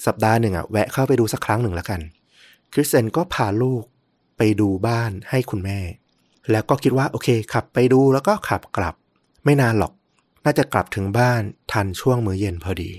[0.05, 2.01] สัปดาห์หนึ่งอะแวะเข้าไปดูสักครั้งหนึ่งแล้วกัน
[2.73, 3.83] คริสเซนก็พาลูก
[4.37, 5.79] ไปดูบ้านให้คุณแม่
[6.51, 8.95] แล้วก็คิดว่าโอเคขับไปดูแล้วก็ขับกลับ
[9.43, 9.93] ไม่นานหรอก
[10.45, 12.91] น่าจะกลับถึงบ้านทันช่วงมื้อเย็นพอดี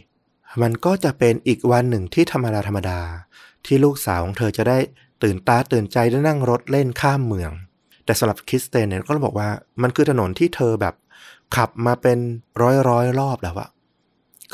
[0.63, 3.01] มันก็จะเป็นอีกวันหนึ่งที่ธรรมดาธรรมดา
[3.67, 4.79] ที่ลูกสาวของเธอจะได้
[5.23, 7.51] ตื่นตาตื่นใจได้นั่งรถเล่นข้ามเมือง
[8.05, 9.51] แต่สำหรับคริสเตนเนี่ยก็ต้องบอกว่า
[9.83, 10.95] มันคือถนนที่เธอแบบ
[11.57, 12.19] ขับมาเป็น
[12.63, 13.69] ร้อยร้อยรอบแล้วอะ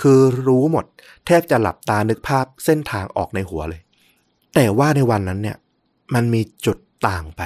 [0.00, 0.84] คือรู้หมด
[1.26, 3.82] แทบจะหลับตานึกภาพเส้นทางออกในหัวเลย
[4.54, 5.58] แต่ว่าในวันนั้นเนี่ย
[6.14, 7.42] มันมีจุดต่างไป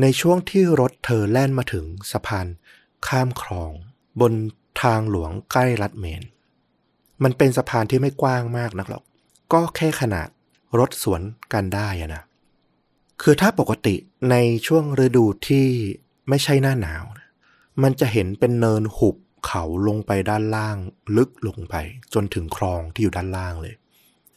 [0.00, 2.46] ในช่วงที่รถเธอแล่นมาถึงสะพาน
[3.06, 3.72] ข้ามคลอง
[4.20, 4.32] บน
[4.82, 6.22] ทางหลวงใกล้รัดเมน
[7.22, 9.02] มันเป็นสะพานที่ไม่กว้างมากนักหรอก
[9.52, 10.28] ก็แค่ขนาด
[10.78, 12.22] รถสวนกันได้อะนะ
[13.22, 13.94] คือถ้าปกติ
[14.30, 14.36] ใน
[14.66, 15.66] ช่วงฤดูที่
[16.28, 17.04] ไม่ใช่หน้าหนาว
[17.82, 20.76] มันจะเห็นเป็นเนินหุบ เขาลงไปด้านล่าง
[21.16, 21.74] ลึกลงไป
[22.14, 23.74] จนถึงคลองที่อยู่ด้านล่างเลย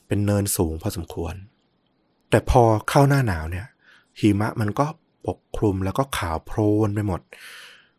[0.08, 1.36] เป็นเนินสูงพอสมควร
[2.30, 3.66] แต่พอเข้าหน้าหนาวเนี่ย
[4.20, 4.88] หิมะมันก็
[5.28, 7.22] ปกคลุมแล้วก็ขาวโพลนไปหมด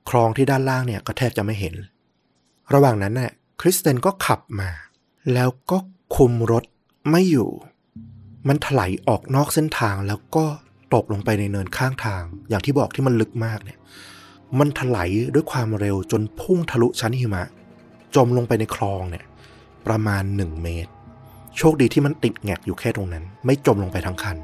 [0.08, 1.74] คลองที่ด้านล่างเนี่ยก็แทบจะไม่เห็น
[2.74, 4.70] ระหว่างนั้นน่ะคริสเตนก็ขับมา
[5.34, 5.78] แล้วก็
[6.16, 6.64] คุมรถ
[7.10, 7.50] ไม่อยู่
[8.48, 10.44] มันถลายออกนอกเส้นทางแล้วก็
[10.94, 13.78] ตกลงไปในเนินข้างทาง อย่างที่บอกที่มันลึกมากเนี่ย
[14.58, 17.44] มันถลายด้วยความเร็วจนพุ่งทะลุชั้นหิมะ
[18.16, 19.24] จมลงไปในคลองเนี่ย
[19.86, 20.90] ประมาณหนึ่งเมตร
[21.56, 24.36] โชคดีที่มันติดแงกอยู่แค่ตรงนั้น ไม่จมลงไปทั้งคัน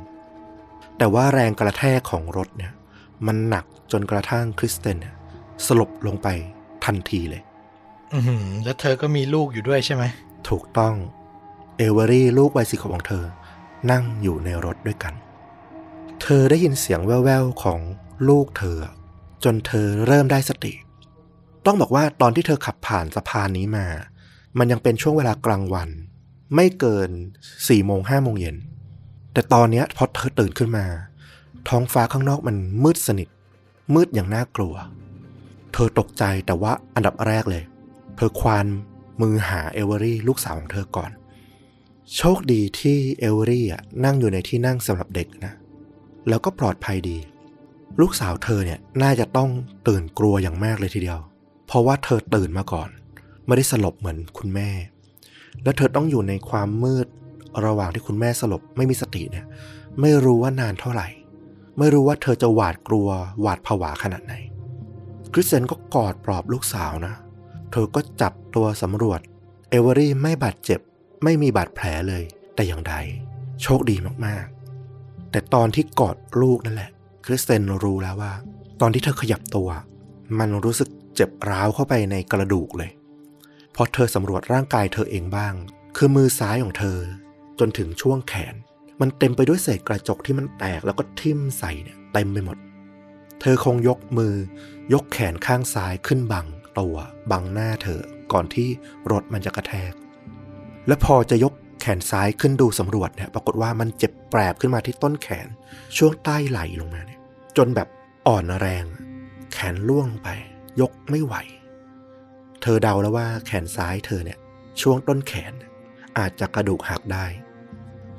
[0.99, 2.73] แต่ว่าแรงกระแทกของรถเนี่ย
[3.27, 5.15] มันหนักจนกระทั่งคริสเตนเนี่ย
[5.67, 6.29] สลบลงไป
[6.85, 7.43] ทันทีเลย
[8.15, 10.05] อือหือแล้วเธอก็มีลูกอยู่ด้วยใช่ไหม
[10.49, 10.95] ถูกต้อง
[11.77, 13.25] เอเวอรี่ลูกวัยสี่ขวบของเธอ
[13.91, 15.15] นั่งอยู่ในรถด้วยกัน
[16.23, 17.81] เธอได้ยินเสียงแว่วๆของ
[18.29, 18.79] ลูกเธอ
[19.45, 20.73] จนเธอเริ่มได้สติ
[21.67, 23.87] ต้องบอกว่าตอนที่เธอขับผ่านสะพานนี้มา
[24.59, 25.89] มันยังเป็นช่วงเวลากลางวัน
[26.55, 27.11] ไม่เกิน
[27.45, 28.57] 4ี่โมงห้าโมงเย็น
[29.33, 30.87] แต่ตอนนี้พอเธอตื่นขึ้นมา
[31.69, 33.29] ท้องฟ้าข้างนอกมันมืดสนิท
[33.95, 34.75] มืดอย่างน่ากลัว
[35.73, 37.63] เธอตกใจแต่ว่าอันดับแรกเลย
[38.17, 38.67] เธอควาน
[39.21, 41.11] มือหาเอเวอรี่ลูกสาวของเธอก่อน
[42.17, 43.67] โชคดีที่เอเวอรี่
[44.05, 45.53] นั่งอยู่ในที่นั่งสำหรับเด็กนะ
[46.29, 47.19] แล้วก็ปลอดภัยดี
[48.01, 49.51] ลูกสาวเธอเนี่ยน่าจะต้อง
[49.89, 51.19] ตื่นกลัวอย่างมากเลยทีเดียว
[51.67, 52.89] เพราะว่าเธอตื่นมาก่อน
[53.47, 54.71] ไม่ได้สลบเหมือนคุณแม่
[55.63, 57.07] แล้วเธอต้องอยู่ในความมืด
[57.65, 59.47] ระหว่างที่คุณแม่สลบไม่มีสติเนี่ย
[60.01, 61.09] ไม่รู้ว่านานเท่าไหร่
[61.79, 63.09] ไม่รู้ว่าเธอจะหวาดกลัว
[63.41, 64.35] หวาดผวาขนาดไหน
[65.33, 67.15] คริสเซนก็กอดปลอบลูกสาวนะ
[67.73, 69.21] เธอก็จับตัวสำรวจ
[69.71, 70.81] เอเวอรี่ไม่บาดเจ็บ
[71.25, 72.23] ไม่มีบาดแผลเลย
[72.55, 72.95] แต่อย่างใด
[73.63, 76.91] โชคดีมากๆ แต่ตอนที่กอดลูกนั่นแหละ
[77.25, 78.33] คริสเตนรู้แล้วว่า
[78.81, 79.69] ตอนที่เธอขยับตัว
[80.39, 82.91] มันรู้สึกเจ็บร้าวเข้าไปในกระดูกเลย
[83.75, 85.55] พอเธอสำรวจร่างกายเธอเองบ้าง
[85.97, 86.99] คือมือซ้ายของเธอ
[87.59, 88.55] จนถึงช่วงแขน
[89.01, 92.57] มันเต็มไปด้วยเศษกระจกที่มันแตกแล้วก็ทิ่มใส่เนี่ยเต็มไปหมด
[93.41, 94.35] เธอคงยกมือ
[94.93, 96.47] ยกแขนข้างซ้ายขึ้นบัง
[96.79, 96.97] ตัว
[97.31, 98.01] บังหน้าเธอ
[98.33, 98.69] ก่อนที่
[99.13, 99.93] รถมันจะกระแทก
[100.87, 105.49] และพอจะยกแขนซ้ายขึ้นดูสำรวจเนี่ย ปรากฏว่ามันเจ็บแปรบขึ้นมาที่ต้นแขน
[105.97, 107.89] ช่วงใต้ไหล่ลงมาเจนแบบ
[108.27, 108.85] อ่อนแรง
[109.53, 110.29] แขนล่วงไป
[110.81, 111.35] ยกไม่ไหว
[112.63, 114.39] เธอเดาแล้วว่าแขนซ้ายเธอเนี่ย
[114.81, 115.53] ช่วงต้นแขน
[116.19, 117.25] อาจจะกระดูกหักได้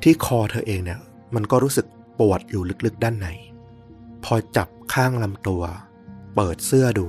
[0.04, 1.00] ที่คอเธอเองเนี่ย
[1.36, 1.86] มันก็รู้สึก
[2.20, 3.28] ปวดอยู่ลึกๆด้านใน
[4.24, 5.64] พอจับข้างลำตัว
[6.36, 7.08] เปิดเสื้อดู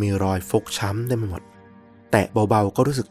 [0.00, 1.42] มีรอยฟกช้ำเต็มไปหมด
[2.10, 3.06] แตะเบาๆก็รู้สึก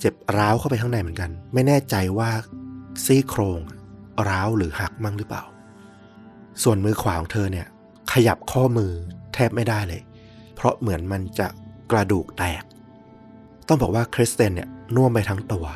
[0.00, 2.30] เจ็บร้าวเข้าไปข้างในเหมือนกัน ไม่แน่ใจว่า
[3.04, 3.60] ซี่โครง
[4.28, 5.44] ร้าวหรือหักมั่งหรือเปล่า
[6.62, 7.66] ส่วนมือขวาของเธอเนี่ย
[8.12, 8.92] ขยับข้อมือ
[9.34, 10.02] แทบไม่ได้เลย
[10.54, 11.48] เพราะเหมือนมันจะ
[11.92, 12.62] กระดูกแตก
[13.68, 15.66] ต้องบอกว่าคริสเตนเนี่ยน่วมไปทั้งตัว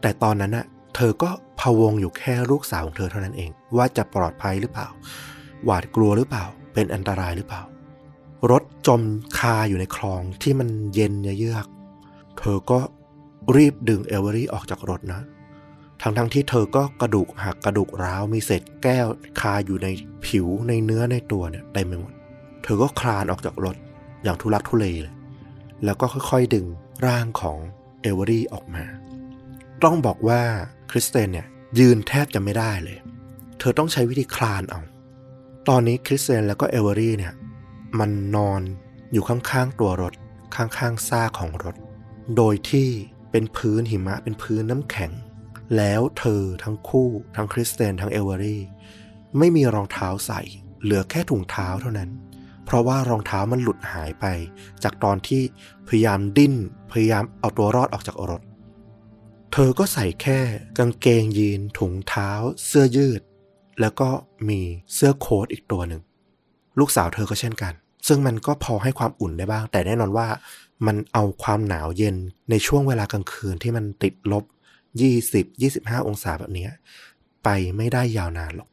[0.00, 4.88] แต่ตอนนั้นน่ะเธอก็พะวงอยู่แค่ลูกสาวของเธอเท่านั้นเอง ว่าจะปลอดภัยหรือเปล่า
[5.64, 7.62] หวาดกลัวหรือเปล่า เป็นอันตรายหรือเปล่า
[8.50, 9.02] รถจม
[9.38, 11.66] คาอยู่ในคลองที่มันเย็นเยือก
[12.38, 12.78] เธอก็
[13.56, 15.20] รีบดึงเอเวอรี่ออกจากรถนะ
[16.02, 19.06] ทั้งทั้งที่เธอก็กระดูกหักกระดูกร้าวมีเศษแก้ว
[19.40, 19.88] คาอยู่ใน
[20.26, 22.12] ผิวในเนื้อในตัวเนี่ยเต็มไปหมด
[22.62, 23.76] เธอก็คลานออกจากรถ
[24.22, 25.14] อย่างทุลักทุเลเลย
[25.84, 26.66] แล้วก็ค่อยๆดึง
[27.06, 27.58] ร่างของ
[28.02, 28.84] เอเวอรี่ออกมา
[29.84, 30.40] ต้องบอกว่า
[30.90, 31.46] คริสเตนเนี่ย
[31.78, 32.98] ยืนแทบจะไม่ได้เลย
[33.58, 34.80] เธอต้องใช้วิธีคลานเอา
[35.68, 37.34] ตอนนี้คริสเตนแล้วก็เอเวอรี่เนี่ย
[37.98, 38.60] มันนอน
[39.12, 40.14] อยู่ข้างๆตัวรถ
[40.56, 41.76] ข้างๆซากของรถ
[42.36, 42.88] โดยที่
[43.30, 45.10] เป็นพื้นหิมะเป็นพื้นน้ำแข็ง
[45.76, 48.62] แล้วเธอทั้งคู่ทั้งคริสเตนทั้งเอเวอรี่
[49.38, 50.40] ไม่มีรองเท้าใส่
[50.82, 52.10] เหลือแค่ถุงเท้าเท่านั้น
[52.64, 54.26] เพราะว่ารองเท้ามันหลุดหายไป
[54.82, 55.42] จากตอนที่
[55.88, 56.54] พยายามดิ้น
[56.92, 58.42] พยายามเอาตัวรอดออกจากรถ
[59.52, 60.38] เธอก็ใส่แค่
[60.78, 62.30] กางเกงยีน ถุงเท้า
[62.66, 63.20] เสื้อยืด
[63.80, 64.08] แล้วก็
[64.48, 64.60] มี
[64.94, 66.02] เสื้อโค้ทอีกตัวหนึ่ง
[66.78, 67.72] ลูกสาวเธอก็เช่นกัน
[68.06, 70.26] ซึ่งมันก็พอให้ความอุ่นได้บ้าง แต่แน่นอนว่า
[70.86, 72.16] มันเอาความหนาวเย็น
[72.50, 74.44] ในช่วงเวลากลางคืนที่มันติดลบ
[75.04, 76.68] 20 25องศาแบบนี้
[77.44, 78.68] ไปไม่ได้ยาวนานหรอก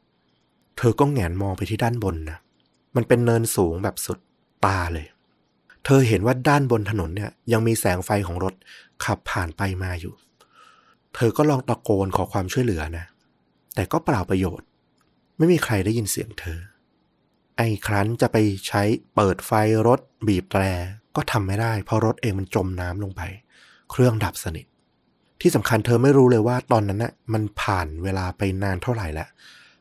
[0.78, 2.38] เธอก็แงนมองไปที่ด้านบนนะ
[2.96, 4.18] มันเป็นเนินสูงแบบสุด
[4.64, 5.06] ตาเลย
[5.84, 8.54] เธอเห็นว่าด้านบนถนนเนี่ย ยังมีแสงไฟของรถ
[9.04, 10.14] ขับผ่านไปมาอยู่
[11.14, 13.06] เธอก็ลองตะโกนขอความช่วยเหลือนะ
[13.74, 14.66] แต่ก็เปล่าประโยชน์
[15.36, 16.58] ไม่มีใครได้ยินเสียงเธอ
[17.56, 18.36] ไอ้ครั้นจะไป
[18.68, 18.82] ใช้
[19.14, 19.52] เปิดไฟ
[19.86, 20.62] รถบีบแตร
[21.16, 23.22] ก็ทำไม่ได้ เพราะรถเองมันจมน้ำลงไป
[23.90, 24.66] เครื่องดับสนิท
[25.40, 29.28] ที่สำคัญเธอไม่รู้เลยว่าตอนนั้นนะ่ะมันผ่านเวลาไปนานเท่าไหร่แล้ว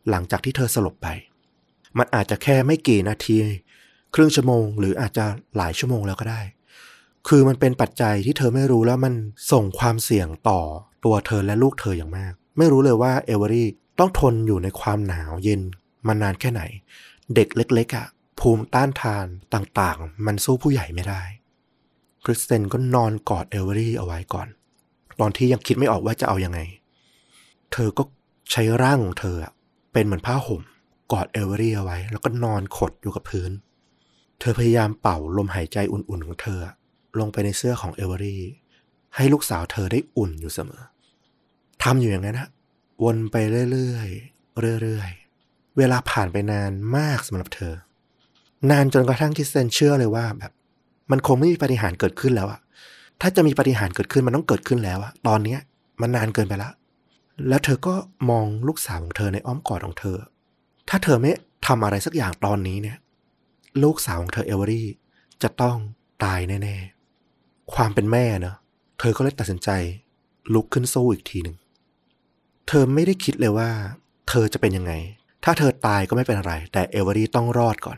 [0.10, 1.08] หลังจากที่เธอสลบไป
[1.98, 3.38] มันอาจจะแค่ไม่กี่นาที
[4.16, 5.26] ครึ่งชั่วโมง หรืออาจจะ
[5.58, 6.42] หลายชั่วโมงแล้วก็ได้
[7.28, 9.14] คือมันเป็นปัจจัยที่เธอไม่รู้แล้วมัน
[9.52, 10.62] ส่งความเสี่ยงต่อ
[11.06, 13.68] ตัวเธอและลูกเธออย่างมาก ไม่รู้เลยว่าเอเวอรี่
[14.00, 15.62] ต้องทนอยู่ในความหนาวเย็น
[16.08, 16.62] มานานแค่ไหน
[17.36, 18.08] เด็กเล็กๆอะ่ะ
[18.40, 21.22] ภูมิต้านทานต่างๆ มันสู้ผู้ใหญ่ไม่ได้
[22.24, 24.48] คริสเตนก็นอนกอดเอเวอรี่เอาไว้ก่อน
[25.20, 26.60] ตอนที่ยังคิดไม่ออกว่าจะเอาอยัางไง
[27.74, 28.04] เธอก็
[28.52, 29.36] ใช้ร่างของเธอ
[29.94, 30.62] เป็นเหมือนผ้าห่ม
[31.12, 33.52] กอดเอเวอรี่เอาไว้ แล้วก็นอนขดอยู่กับพื้น
[34.40, 36.60] เธอพยายามเป่าลมหายใจอุ่นๆของเธอ
[37.20, 38.42] ลงไปในเสื้อของเอเวอรี่
[39.16, 40.82] ให้ลูกสาวเธอได้อุ่นอยู่เสมอ
[41.84, 42.50] ทำอยู่อย่างนั้นนะ
[43.04, 43.36] วนไป
[43.72, 47.74] เรื่อยๆเรื่อยๆเวลาผ่านไปนานมากสำหรับเธอ
[48.72, 50.52] นานจนกระทั่งคิสเตนเชื่อเลยว่าแบบ
[51.12, 52.60] มันคงไม่มีปฏิหารเกิดขึ้นแล้วอะ
[53.22, 55.60] ถ้าจะมีปฏิหารเกิดขึ้นมันต้องเกิดขึ้นแล้วอะตอนเนี้ย
[56.02, 56.70] มันนานเกินไปละ
[57.48, 57.96] แล้วเธอก็
[58.30, 60.18] มองลูกสาวของเธอในอ้อมกอดของเธอ
[60.90, 61.32] ถ้าเธอไม่
[61.68, 62.98] ทำอะไรสักอย่างตอนนี้เนี่ย
[63.84, 64.88] ลูกสาวของเธอเอเวอรี่
[65.44, 65.78] จะต้อง
[66.24, 68.56] ตายแน่ๆ ความเป็นแม่เนอะ
[69.00, 69.70] เธอก็เลยตัดสินใจ
[70.54, 71.56] ลุกขึ้นสู้อีกทีหนึ่ง
[72.68, 73.70] เธอไม่ได้คิดเลยว่า
[74.30, 74.94] เธอจะเป็นยังไง
[75.44, 77.98] ถ้าเธอตายก็ไม่เป็นอะไร แต่เอเวอรี่ต้องรอดก่อน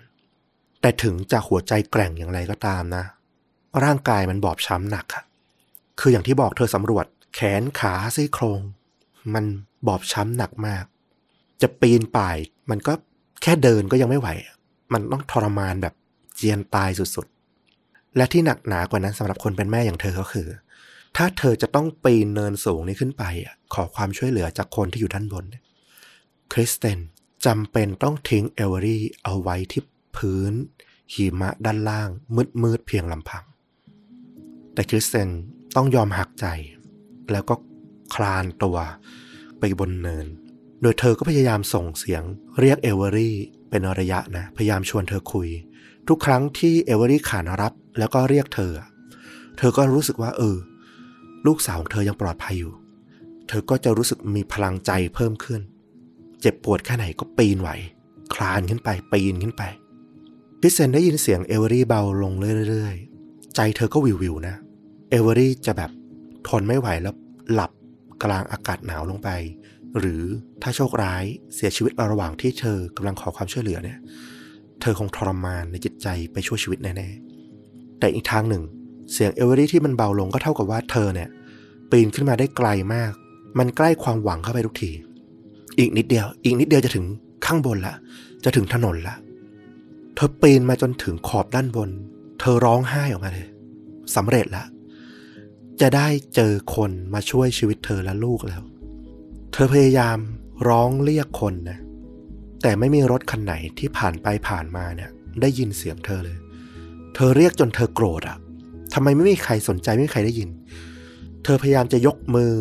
[0.81, 3.03] แต่ถึงจะหัวใจแกร่งอย่างไรก็ตามนะ
[3.83, 5.23] ร่างกายมันบอบช้ำหนักอะ
[5.99, 8.61] คืออย่างที่บอกเธอสำรวจ แขนขาซี่โครง
[9.33, 9.45] มัน
[9.87, 10.85] บอบช้ำหนักมาก
[11.61, 12.37] จะปีนป่าย
[12.69, 12.93] มันก็
[13.41, 14.27] แค่เดินก็ยังไม่ไหว
[14.93, 15.93] มันต้องทรมานแบบ
[16.35, 20.47] เจียนตายสุดๆ และที่หนักหนากว่านั้นสำหรับคนเป็นแม่อย่างเธอก็คือ
[21.17, 23.23] ถ้าเธอจะต้องปีนเนินสูงนี้ขึ้นไป
[23.73, 25.45] ขอความช่วยเหลือจากคนที่อยู่ด้านบน
[26.53, 26.99] คริสเตน
[27.45, 29.83] จำเป็นต้องทิ้งเอเวอรี่เอาไว้ที่
[30.15, 30.53] พื้น
[31.13, 32.09] หิมะด้านล่าง
[32.63, 33.43] มืดๆเพียงลำพัง
[34.75, 35.29] แต่คริสเตน
[35.75, 36.45] ต้องยอมหักใจ
[37.31, 37.55] แล้วก็
[38.15, 38.77] คลานตัว
[39.59, 40.27] ไปบนเนิน
[40.81, 42.23] โดยเธอก็พยายามส่งเสียง
[42.59, 43.35] เรียกเอเวอรี่
[43.69, 45.49] เป็นระยะนะ พยายามชวนเธอคุย
[46.07, 48.73] ทุกครั้งที่เอเวอรี่ขานรับแล้วก็เรียกเธอ
[49.57, 50.57] เธอก็รู้สึกว่า เออ
[51.47, 52.73] ลูกสาวของเธอยังปลอดภัยอยู่
[53.47, 55.61] เธอก็จะรู้สึกมีพลังใจเพิ่มขึ้น
[56.41, 57.69] เจ็บปวดแค่ไหนก็ปีนไหว
[58.33, 59.63] คลานขึ้นไปปีนขึ้นไป
[60.61, 62.33] คริสเตนได้ยินเสียงเอเวอรี่เบาลง
[62.69, 64.55] เรื่อยๆ ใจเธอก็วิววิวนะ
[65.15, 65.91] เอเวอรี่จะแบบ
[66.47, 67.15] ทนไม่ไหวแล้ว
[67.53, 67.71] หลับ
[68.23, 69.29] กลางอากาศหนาวลงไป
[69.99, 70.23] หรือ
[70.61, 71.23] ถ้าโชคร้าย
[71.55, 73.97] เสียชีวิตระหว่างที่เธอกำลังขอความช่วยเหลือเนี่ย
[74.81, 78.63] เธอคงทรมานในจิตใจไปช่วยชีวิตแน่ๆ แต่อีกทางหนึ่ง
[79.13, 81.29] เสียงเอเวอรี่ที่มันเบาลงก็เท่ากับว่าเธอเนี่ย
[81.91, 83.11] ปีนขึ้นมาได้ไกลมาก
[83.59, 84.91] มันใกล้ความหวังเข้าไปทุกที
[85.79, 87.05] อีกนิดเดียว อีกนิดเดียวจะถึง
[87.45, 87.95] ข้างบนละ
[88.43, 89.15] จะถึงถนนละ
[90.15, 91.89] เธอปีนมาจนถึงขอบด้านบน
[92.39, 93.47] เธอร้องไห้ออกมาเลย
[94.17, 94.65] สำเร็จละ
[95.81, 98.61] จะได้เจอคนมาช่วยชีวิตเธอและลูกแล้ว
[99.53, 100.17] เธอพยายาม
[100.67, 101.79] ร้องเรียกคนนะ
[102.61, 105.09] แต่ไม่มีรถคันไหนที่ผ่านไปผ่านมาเนี่ย
[105.41, 106.37] ได้ยินเสียงเธอเลย
[107.15, 108.37] เธอเรียกจนเธอโกรธอะ
[108.93, 110.49] ทำไมไม่มีใครสนใจไม่มีใครได้ยิน
[111.43, 112.51] เธอพยายามจะยกมือ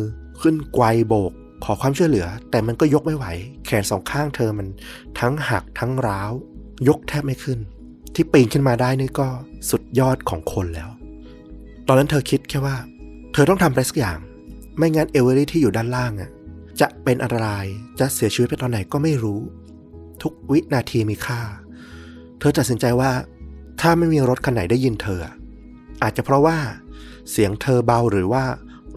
[0.41, 1.31] ขึ้นไกวโบก
[1.63, 3.25] ขอความช่วยเหลือ แต่มันก็ยกไม่ไหว
[3.65, 4.67] แขนสองข้างเธอมัน
[5.19, 6.31] ทั้งหักทั้งร้าว
[6.87, 7.59] ยกแทบไม่ขึ้น
[8.15, 9.27] ที่ปีนขึ้นมาได้นี่ก็
[9.69, 10.89] สุดยอดของคนแล้ว
[11.87, 12.75] ตอนนั้นเธอคิดแค่ว่า
[13.37, 14.17] เธอต้องทำอะไรสักอย่าง
[14.77, 16.29] ไม่งั้นเอเวอรี่ที่อยู่ด้านล่างอะ
[16.81, 17.65] จะเป็นอันตราย
[17.99, 19.39] จะเสียชีวิตไปตอนไหนก็ไม่รู้
[20.21, 21.41] ทุกวินาทีมีค่า
[22.39, 23.11] เธอตัดสินใจว่า
[23.81, 25.19] ถ้าไม่มีรถคันไหนได้ยินเธอ
[26.03, 26.57] อาจจะเพราะว่า
[27.31, 28.43] เสียงเธอเบาหรือว่า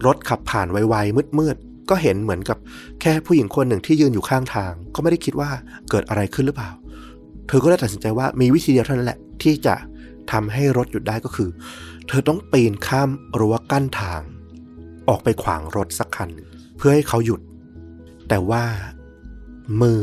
[0.05, 2.57] รถขับผ่านไวๆมืดๆก็เห็นเหมือนกับ
[3.01, 5.49] แค่ผู้หญิงคนหนึ่งที่ยืนอยู่ข้างทาง ก็ไม่ได้คิดว่า
[5.89, 6.71] เกิดอะไรขึ้นหรือเปล่า
[7.47, 9.75] เธอก็เลยตัดสินใจว่ามีวิธีเดียวเท่านั้นแหละที่จะ
[10.31, 11.49] ทำให้รถหยุดได้ก็คือ
[12.09, 14.21] เธอต้องปีนข้ามรั้วกั้นทาง
[15.09, 16.29] ออกไปขวางรถสักคัน
[16.77, 17.41] เพื่อให้เขาหยุด
[18.29, 18.63] แต่ว่า
[19.81, 20.01] มือ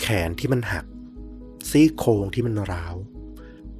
[0.00, 0.84] แขนที่มันหัก
[1.70, 2.94] ซี่โครงที่มันร้าว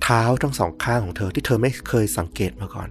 [0.03, 2.89] เท้าทั้งสองข้างของเธอที่เธอไม่เคยสังเกตมาก่อน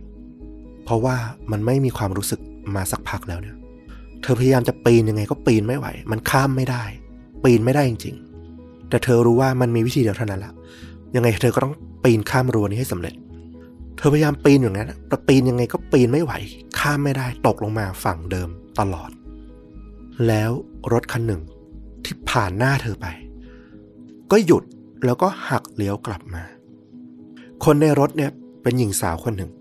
[0.86, 1.15] เพราะว่า
[1.52, 2.39] มันไม่มีความรู้สึก
[2.76, 3.58] มาสักพักแล้วเนี่ย
[4.22, 6.84] เธอพยายามจะปีนยังไงก็ปีนไม่ไหว มันข้ามไม่ได้
[7.43, 8.15] ปีนไม่ได้จริง
[8.52, 10.54] ๆ แต่เธอรู้ว่ามันมีวิธีเดียวเท่านั้นละ
[11.15, 13.13] ยังไงเธอก็ต้องปีนข้ามรั้วนี้ให้สำเร็จ
[13.97, 16.34] เธอพยายามปีนอย่างนั้นแต่ปีนยังไงก็ปีนไม่ไหว
[16.79, 19.12] ข้ามไม่ได้ตกลงมาฝั่งเดิมตลอด
[20.27, 20.51] แล้ว
[20.93, 21.41] รถคันหนึ่ง
[22.06, 23.08] ที่ผ่านหน้าเธอไป
[24.32, 24.63] ก็หยุด
[25.06, 26.43] แล้วก็หักเลี้ยวกลับมา
[27.63, 29.51] คนในรถเนี่ยเป็นหญิงสาวคนหนึ่ง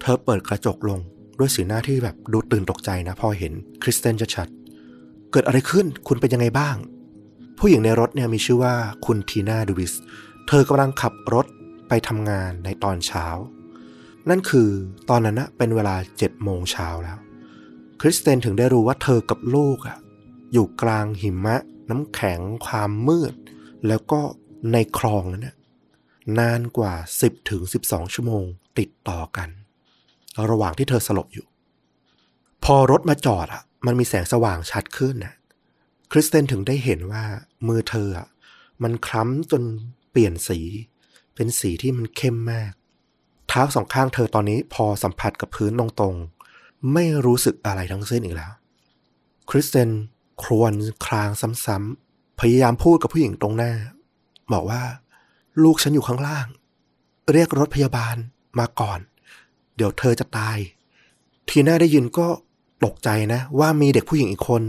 [0.00, 1.00] เธอเปิดกระจกลง
[1.38, 6.76] ด้วยสีหน้าที่แบบดูตื่นตกใจนะพอเห็นคริสเตนชัดๆเกิดอะไรขึ้นคุณเป็นยังไงบ้าง
[7.58, 8.74] ผู้หญิงในรถเนี่ยมีชื่อว่า
[9.06, 9.92] คุณทีน่าดูวิส
[10.48, 11.46] เธอกำลังขับรถ
[11.88, 13.26] ไปทำงานในตอนเช้า
[14.28, 14.70] นั่นคือ
[15.08, 17.18] ตอนนั้นเป็นเวลาเจ็ดโมงเช้าแล้ว
[18.00, 19.98] คริสเตนถึงได้รู้ว่าเธอกับลูกอะ
[20.52, 21.56] อยู่กลางหิมะ
[21.90, 23.34] น้ำแข็ง ความมืด
[23.88, 24.20] แล้วก็
[24.72, 25.50] ในคลองนั้นน
[26.38, 28.44] นานกว่า 10ถึง12 ชั่วโมง
[28.78, 29.48] ติดต่อกัน
[30.50, 31.46] ระหว่างที่เธอสลบอยู่
[32.64, 35.34] พอรถมาจอดอะมันมีแสงสว่างชัดขึ้นนะ
[36.12, 37.24] คริสเตนถึงได้เห็นว่า
[37.68, 38.28] มือเธออะ
[38.82, 39.62] มันคล้ำจน
[40.10, 40.60] เปลี่ยนสี
[41.36, 42.72] เป็นสีที่มันเข้มมาก
[43.48, 48.52] เท้าสองข้างเธอตอนนี้พอสัมผัสกับพื้นตรงๆ ไม่รู้สึกอะไรทั้งสิ้นอีกแล้ว
[49.50, 49.90] คริสเตน
[50.42, 50.72] ครวญ
[51.06, 51.30] คราง
[51.66, 53.72] ซ้ำๆ พยายามพูดกับผู้หญิงตรงหน้า
[54.52, 54.82] บอกว่า
[55.62, 56.46] ลูกฉันอยู่ข้างล่าง
[57.32, 58.16] เรียกรถพยาบาล
[58.58, 59.00] มาก่อน
[59.76, 60.58] เดี๋ยวเธอจะตาย
[61.48, 62.26] ทีน่าได้ยินก็
[62.84, 64.62] ตกใจนะ ว่ามีเด็กผู้หญิงอีกคน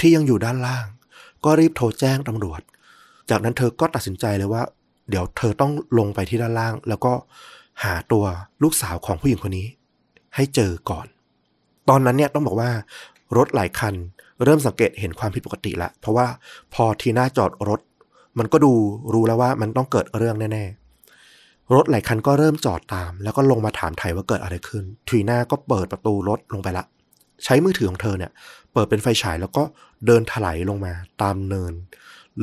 [0.00, 0.86] ที่ยังอยู่ด้านล่าง
[1.44, 2.60] ก็รีบโทรแจ้งตำรวจ
[3.30, 4.62] จากนั้นเธอก็ตัดสินใจเลยว่า
[5.08, 7.12] เดี๋ยวเธอต้องลงไปที่ด้านล่าง แล้วก็
[7.84, 8.24] หาตัว
[8.62, 9.66] ลูกสาวของผู้หญิงคนนี้
[10.34, 11.06] ให้เจอก่อน
[11.88, 12.70] ตอนนั้นเนี่ยต้องบอกว่า
[13.36, 13.94] รถหลายคัน
[14.44, 16.26] เริ่มสังเกตเห็นความผิดปกติละ เพราะว่า
[16.74, 17.80] พอทีน่าจอดรถ
[18.38, 18.72] มันก็ดู
[19.12, 26.84] รู้แล้วว่ามันต้องเกิดเรื่องแน่ๆ รถหลายคันก็เริ่มจอดตาม แล้วก็ลงมาถามไถ่ว่าเกิดอะไรขึ้น ทีน่าก็เปิดประตูรถลงไปละ
[27.44, 28.30] ใช้มือถือของเธอเนี่ย
[28.72, 29.62] เปิดเป็นไฟฉายแล้วก็
[30.06, 31.72] เดินถลายลงมาตามเนิน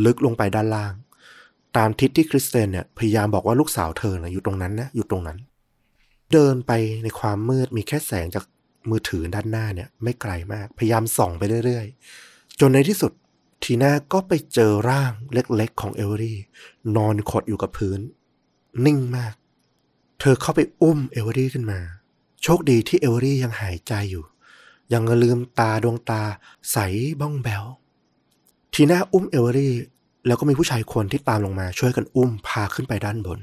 [0.05, 0.93] ลึกลงไปด้านล่าง
[1.77, 5.37] ตามทิศที่คริสเตนเนี่ยพยายามบอกว่าลูกสาวเธอนะอยู่ตรงนั้นนะอยู่ตรงนั้น
[6.33, 6.71] เดินไป
[7.03, 8.43] ในความมืดมีแค่แสงจาก
[8.89, 13.11] มือถือด้านหน้าเนี่ย ไม่ไกลมาก พยายามส่องไปเรื่อยๆ จนในที่สุด
[13.63, 16.39] ทีน่าก็ไปเจอร่างเล็กๆของเอเวอรี่
[16.95, 17.99] นอนขดอยู่กับพื้น
[18.85, 19.33] นิ่งมาก
[20.19, 21.79] เธอเข้าไปอุ้มเอเวอรี่ขึ้นมา
[22.43, 24.25] โชคดีที่เอเวอรี่ยังหายใจอยู่
[24.93, 26.21] ยังลืมตาดวงตา
[26.71, 26.77] ใส
[27.19, 27.63] บ้องแบว
[28.73, 29.73] ทีน่าอุ้มเอเวอรี่
[30.27, 33.39] แล้วก็มีผู้ชายคนที่ตามลงมาช่วยกันอุ้มพาขึ้นไปด้านบน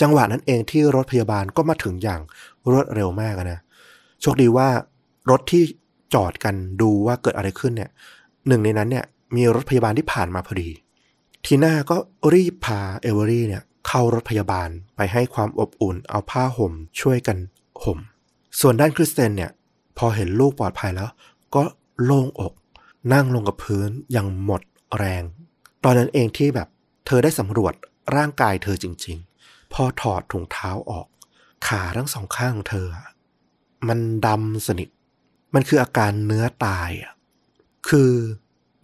[0.00, 2.20] จังหวะนั้นเองที่รถพยาบาลก็มาถึงอย่าง
[2.70, 3.60] รวดเร็วมากนะ
[4.20, 4.68] โชคดีว่า
[5.30, 5.62] รถที่
[6.14, 7.90] จอดกันดูว่าเกิดอะไรขึ้นเนี่ย
[8.46, 9.04] หนึ่งในนั้นเนี่ย
[9.36, 10.68] มีรถพยาบาลที่ผ่านมาพอดี
[11.44, 11.96] ทีน่าก็
[12.34, 17.36] รีบพาเอเวอรี่เนี่ย เข้ารถพยาบาลไปให้ความอบอุ่นเอาผ้าห่มช่วยกัน
[17.82, 17.98] ห่ม
[18.60, 19.50] ส่วนด้านคริสเตนเนี่ย
[19.98, 21.10] พอเห็นลูกปลอดภัยแล้ว
[21.54, 21.62] ก็
[22.04, 22.52] โล่งอก
[23.12, 24.62] นั่งลงกับพื้นอย่างหมด
[24.98, 25.22] แรง
[25.88, 26.68] ตอนนั้นเองที่แบบ
[27.06, 27.74] เธอได้สำรวจ
[28.16, 31.06] ร่างกายเธอจริง ๆ พอถอดถุงเท้าออก
[31.66, 32.86] ขาทั้งสองข้างของเธอ
[33.88, 34.88] มันดำสนิท
[35.54, 37.12] มันคืออาการเนื้อตายอะ
[37.88, 38.12] คือ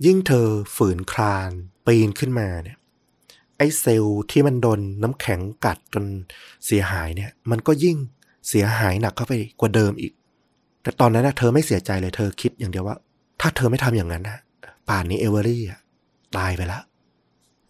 [0.07, 0.47] ยิ่งเธอ
[0.77, 1.51] ฝืนคลาน
[1.87, 2.79] ปีนขึ้นมาเนี่ย
[3.57, 6.05] ไอ้เซลล์ที่มันโดนน้ำแข็งกัดจน
[6.67, 7.97] เสียหายเนี่ย มันก็ยิ่ง
[8.49, 10.13] เสียหายหนักเข้าไปกว่าเดิมอีก
[10.83, 12.97] แต่ตอนนั้นนะเธอไม่เสียใจเลยเธอคิดอย่างเดียวว่า
[13.41, 14.39] ถ้าเธอไม่ทำอย่างนั้นนะ
[14.89, 15.77] ป่านนี้เอเวอรี่อ่
[16.37, 16.83] ตายไปแล้ว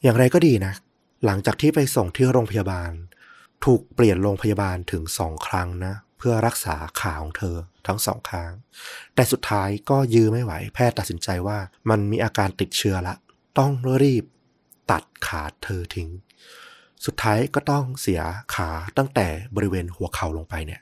[0.03, 0.75] อย่างไรก็ดีนะ
[1.25, 2.93] หลังจากที่ไปส่งที่โรงพยาบาล
[3.65, 8.53] ถูกเปลี่ยนโรงพยาบาลถึงสองครั้งนะ เพื่อรักษาขาของเธอทั้งสองข้าง
[9.15, 11.59] แต่สุดท้ายก็ยื้อไม่ไหว แพทย์ตัดสินใจว่า
[11.91, 13.15] มันมีอาการติดเชื้อละ
[13.59, 13.73] ต้อง
[14.03, 14.25] รีบ
[14.91, 16.09] ตัดขาเธอทิ้ง
[17.05, 18.23] สุดท้ายก็ต้องเสีย
[18.55, 19.27] ขาตั้งแต่
[19.57, 20.81] บริเวณหัวเข่าลงไปเนี่ย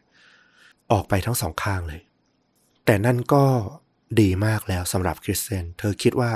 [0.92, 2.00] ออกไปทั้งสองข้างเลย
[2.84, 3.44] แต่นั่นก็
[4.20, 6.30] ดีมากแล้วสำหรับคริสเซนเธอคิดว่า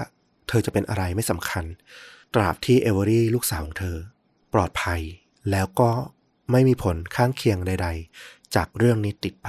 [0.49, 1.65] เธอจะเป็นอะไรไม่สำคัญ
[2.35, 3.97] ตราบที่เอเวอรี่ลูกสาวของเธอ
[4.53, 5.01] ปลอดภัย
[5.51, 5.91] แล้วก็
[6.51, 7.89] ไม่มีผลข้างเคียงใด
[8.21, 9.49] ๆ จากเรื่องนี้ติดไป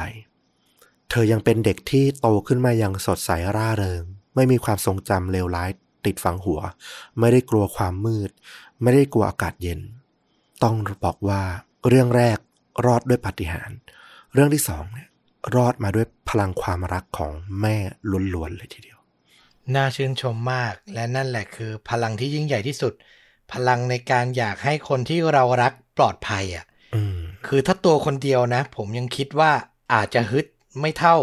[1.10, 4.04] เธอยังเป็นเด็กที่โตขึ้นมาอย่างสดใสร่าเริง
[4.36, 5.70] ไม่มีความทรงจำเลวร้าย
[6.06, 6.62] ติดฝังหัว
[7.20, 8.30] ไม่ได้กลัวความมืด
[8.82, 9.80] ไม่ได้กลัวอากาศเย็น
[10.64, 10.76] ต้อง
[11.06, 11.42] บอกว่า
[11.88, 12.38] เรื่องแรก
[12.86, 13.78] รอดด้วยปาฏิหาริย์
[14.34, 15.10] เรื่องที่สองเนี่ย
[15.56, 17.76] รอดมาด้วยพลังความรักของแม่
[18.34, 18.95] ล้วนๆเลยทีเดียว
[19.76, 22.94] น่าชื่นชมมาก และนั่นแหละคือ พลังที่ยิ่งใหญ่ที่สุด
[23.52, 29.52] พลังในการอยากให้คนที่เรารักปลอดภัยอะอืมคือถ้าตัวคนเดียวนะ ผมยังคิดว่า
[29.94, 30.46] อาจจะฮึด
[30.82, 31.18] ไม่เท่า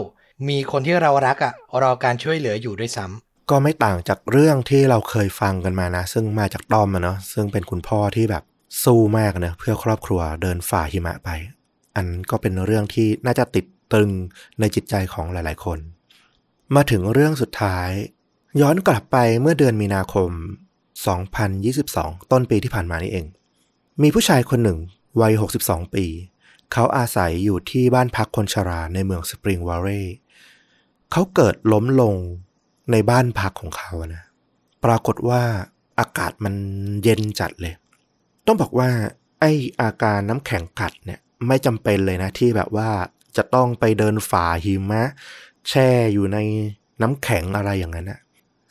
[0.48, 8.44] มีคนที่เรารักอะรอการช่วยเหลืออยู่ด้วยซ้ำก็ไม่ต่างจากเรื่องที่เราเคยฟังกันมานะ ซึ่งมาจากต้อมอะเนาะซึ่งเป็นคุณพ่อที่แบบ
[8.84, 11.28] สู้มากนะเพื่อครอบครัวเดินฝ่าหิมะไป
[11.96, 14.10] อันก็เป็นเรื่องที่น่าจะติดตรึง
[14.60, 15.78] ในจิตใจของหลาย ๆ คน
[16.74, 17.90] มาถึงเรื่องสุดท้าย
[18.60, 20.30] ย้อนกลับไปเมื่อเดือนมีนาคม
[21.50, 23.26] 2022 ต้นปีที่ผ่านมานี่เอง
[24.02, 24.78] มีผู้ชายคนหนึ่ง
[25.20, 25.32] วัย
[25.62, 26.06] 62 ปี
[26.72, 30.16] เขาอาศัยอยู่ที่บ้านพักคนชราในเมืองสปริงวอลเลย์
[31.12, 32.14] เขาเกิดล้มลง
[32.92, 34.22] ในบ้านพักของเขานะ
[34.84, 35.42] ปรากฏว่า
[35.98, 36.54] อากาศมัน
[37.02, 37.74] เย็นจัดเลย
[38.46, 38.90] ต้องบอกว่า
[39.40, 39.44] ไอ
[39.80, 42.88] อาการน้ำแข็งกัดเนี่ยไม่จำเป็นเลยนะที่แบบว่า
[43.36, 45.02] จะต้องไปเดินฝ่าหิมะ
[45.68, 46.38] แช่อยู่ใน
[47.02, 48.20] น้ำแข็งอะไรอย่างนั้นนะ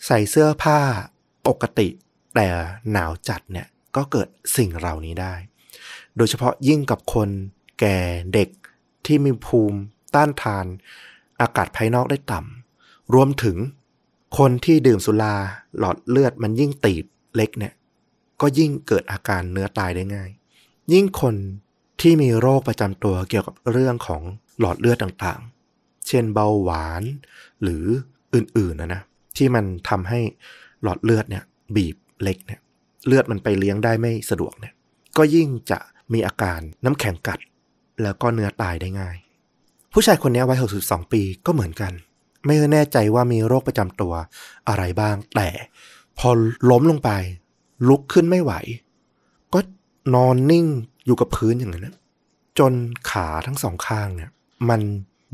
[0.05, 0.79] ใส่เสื้อผ้า
[1.47, 1.87] ปกติ
[2.35, 2.47] แต่
[2.91, 4.27] หนาวจัดเนี่ยก็เกิด
[4.57, 5.33] สิ่งเหล่านี้ได้
[6.17, 7.29] โดยเฉพาะยิ่งกับคน
[7.79, 7.97] แก่
[8.33, 8.49] เด็ก
[9.05, 9.79] ที่มีภูมิ
[10.15, 10.65] ต้านทาน
[11.41, 13.57] อากาศภายนอกได้ต่ำรวมถึง
[14.37, 15.35] คนที่ดื่มสุรา
[15.77, 17.73] หลอดเลือดมันยิ่งตีบเล็กเนี่ย
[18.41, 20.29] ก็ยิ่งเกิดอาการเนื้อตายได้ง่าย
[20.93, 21.35] ยิ่งคน
[22.01, 24.21] ที่มีโรคประจำตัวเกี่ยวกับเรื่องของ
[24.59, 27.03] หลอดเลือดต่างๆ เช่นเบาหวาน
[27.63, 27.85] หรือ
[28.33, 29.01] อื่นๆนะนะ
[29.41, 30.19] ที่มันทำให้
[30.83, 31.43] หลอดเลือดเนี่ย
[31.75, 32.59] บีบเล็กเนี่ย
[33.07, 34.73] เลือดมันไปเลี้ยงได้ไม่สะดวกเนี่ย
[35.17, 35.79] ก็ยิ่งจะ
[36.13, 37.39] มีอาการน้ำแข็งกัด
[38.03, 39.17] แล้วก็เนื้อตายได้ง่าย
[39.93, 41.93] ผู้ชายคนนี้วัย 62 ปีก็เหมือนกัน
[42.45, 44.13] ไม่แน่ใจว่ามีโรคประจำตัว
[44.69, 45.49] อะไรบ้าง แต่
[46.17, 46.29] พอ
[46.69, 47.11] ล้มลงไป
[47.87, 48.53] ลุกขึ้นไม่ไหว
[49.53, 49.59] ก็
[50.15, 50.65] นอนนิ่ง
[51.05, 51.97] อยู่กับพื้นอย่างนั้น
[52.59, 52.73] จน
[53.09, 54.29] ขาทั้งสองข้างเนี่ย
[54.69, 54.81] มัน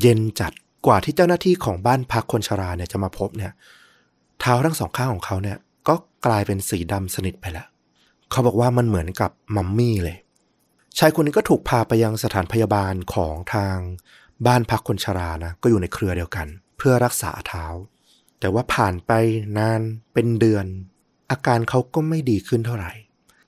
[0.01, 0.53] เย็นจัด
[0.86, 3.53] กว่าที่เจ้าหน้าที่ของบ้านพักคนชราเนี่ยจะมาพบเนี่ย
[4.40, 5.58] เท้าทั้งสองข้างของเขาเนี่ย
[5.88, 7.68] ก็กลายเป็นสีดำสนิทไปแล้ว
[8.32, 10.18] เขาบอกว่ามันเหมือนกับมัมมี่เลย
[10.98, 13.76] ชายคนนี้ก็ถูกพาไปยังสถานพยาบาลของทาง
[14.46, 17.66] บ้านพักคนชรานะ ก็อยู่ในเครือเดียวกัน เพื่อรักษาเท้า
[18.40, 19.12] แต่ว่าผ่านไป
[19.58, 19.82] นาน
[20.14, 20.66] เป็นเดือน
[21.32, 22.92] อาการเขาก็ไม่ดีขึ้นเท่าไหร่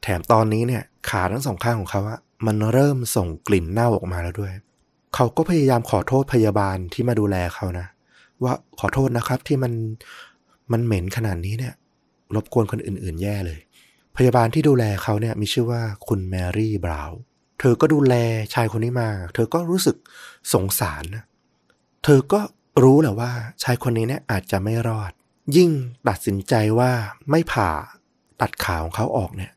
[0.04, 4.52] แถมตอนนี้เนี่ยขาทั้งสองข้างของเขาอะมันเริ่มส่งกลิ่นเน่าออกมาแล้วด้วย
[5.16, 7.88] เขาก็พยายามขอโทษพยาบาลที่มาดูแลเขานะ
[8.44, 9.74] ว่าขอโทษนะครับที่มัน
[10.72, 11.74] มันเหม็นขนาดนี้เนี่ย
[12.36, 13.60] รบกวนคนอื่น ๆ แย่เลย
[14.18, 17.20] พยาบาลที่ดูแลเขาเนี่ยมีชื่อว่าคุณแมรี่บราวน์
[17.60, 18.16] เธอก็ดูแล
[18.54, 19.98] ชายคนนี้มา เธอก็รู้สึก
[20.54, 21.24] สงสารนะ
[22.04, 22.42] เธอก็
[22.84, 23.32] รู้แหละว่า
[23.64, 25.12] ชายคนนี้เนี่ยอาจจะไม่รอด
[25.56, 25.72] ยิ่ง
[26.08, 26.92] ตัดสินใจว่า
[27.30, 27.72] ไม่ผ่า
[28.42, 29.52] ตัดขาของเขาออกเนี่ย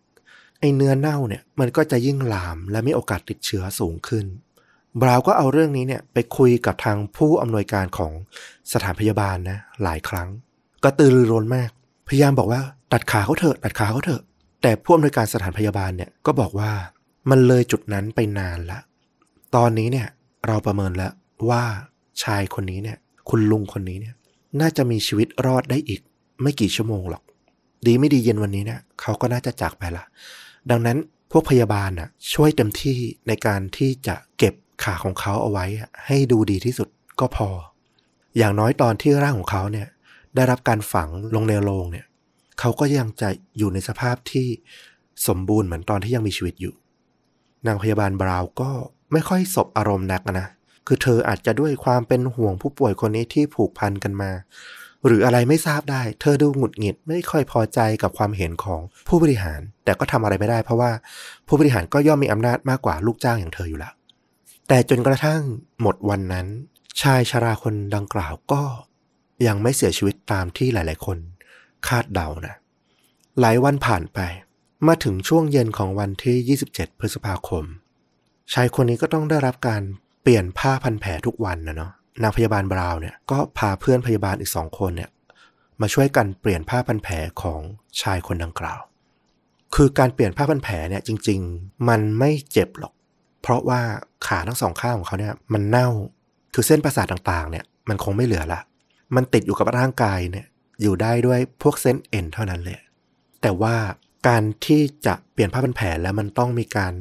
[0.60, 4.24] ไอเนื้อเน่าเนี่ยมันก็จะยิ่งลามและมีโอกาสติดเชื้อสูงขึ้น
[5.00, 8.12] บราวน์ก็เอาเรื่องนี้เนี่ยไปคุยกับทางผู้อำนวยการของ
[8.72, 10.28] สถานพยาบาลนะหลายครั้ง
[10.84, 11.70] กระตือรือร้นมาก
[12.08, 12.60] พยายามบอกว่า
[12.92, 14.22] ตัดขาเขาเถอะตัดขาเขาเถอะ
[14.62, 16.72] แต่ผู้อำนวยการสถานพยาบาลเนี่ยก็บอกว่า
[17.30, 18.78] มันเลยจุดนั้นไปนานละ
[19.54, 20.08] ตอนนี้เนี่ย
[20.46, 21.12] เราประเมินแล้ว
[21.48, 21.62] ว่า
[22.22, 24.14] ชายคนนี้เนี่ย คุณลุงคนนี้เนี่ย
[24.60, 26.00] น่าจะมีชีวิตรอดได้อีก
[26.42, 27.22] ไม่กี่ชั่วโมงหรอก
[27.86, 30.04] ดีไม่ดีเย็นวันนี้เนี่ยเขาก็น่าจะจากไปละ
[30.70, 30.98] ดังนั้น
[31.30, 32.96] พวกพยาบาลน่ะช่วยเต็มที่
[33.28, 34.54] ในการที่จะเก็บ
[34.84, 35.66] ขาของเขาเอาไว้
[36.06, 36.88] ให้ดูดีที่สุด
[37.20, 37.48] ก็พอ
[38.38, 39.88] อย่างน้อยตอนที่ร่างของเขาเนี่ย
[40.34, 42.06] ได้รับการฝังลงในโลงเนี่ย
[42.60, 43.28] เขาก็ยังจะ
[43.58, 44.46] อยู่ในสภาพที่
[45.26, 46.74] สมบูรณ์เหมือนตอนที่ยังมีชีวิตอยู่
[47.66, 48.70] นางพยาบาลบราวก็
[49.12, 50.48] ไม่ค่อยสบอารมณ์นักนะ
[50.86, 54.30] คือเธออาจจะด้วยความเป็นห่วงผู้ป่วยคนนี้ที่ผูกพันกันมา
[55.06, 60.90] หรืออะไรไม่ทราบได้ เธอดูหงุดหงิดไม่ค่อยพอใจกับความเห็นของผู้บริหาร แต่ก็ทำอะไรไม่ได้ เพราะว่า
[61.46, 63.92] ผู้บริหารก็ย่อมมีอำนาจมากกว่าลูกจ้างอย่างเธออยู่แล้ว
[64.68, 65.40] แต่จนกระทั่ง
[65.82, 66.46] หมดวันนั้น
[67.02, 68.62] ชายชราคนดังกล่าวก็
[69.46, 71.18] ยังไม่เสียชีวิตตามที่หลาย ๆ คน
[71.86, 72.56] คาดเดานะ
[73.40, 74.18] หลายวันผ่านไป
[74.86, 77.64] มาถึงช่วงเย็นของวันที่ 27 พฤษภาคม
[78.52, 79.82] ชายคนนี้ก็ต้องได้รับการ
[80.22, 85.10] เปลี่ยนผ้าพันแผลทุกวันนะเนาะนางพยาบาลบราวน์เนี่ยก็พาเพื่อนพยาบาลอีกสองคนเนี่ย
[85.80, 87.60] มาช่วยกันเปลี่ยนผ้าพันแผลของ
[88.00, 88.80] ชายคนดังกล่าว
[89.74, 92.92] คือการเปลี่ยนผ้าพันแผลเนี่ยจริง ๆ มันไม่เจ็บหรอก
[93.42, 93.80] เพราะว่า
[94.26, 95.88] ขาทั้งสองข้างของเขาเนี่ยมันเน่า
[96.54, 98.60] คือเส้นประสาทต่างๆ เนี่ยมันคงไม่เหลือละ
[99.14, 100.46] มันติดอยู่กับร่างกายเนี่ย
[100.82, 102.78] อยู่ได้ด้วยพวกเส้นเอ็นเท่านั้นเลย
[103.42, 103.74] แต่ว่า
[104.28, 106.92] การที่จะเปลี่ยนผ้าพันแผลแล้วมันต้องมีการ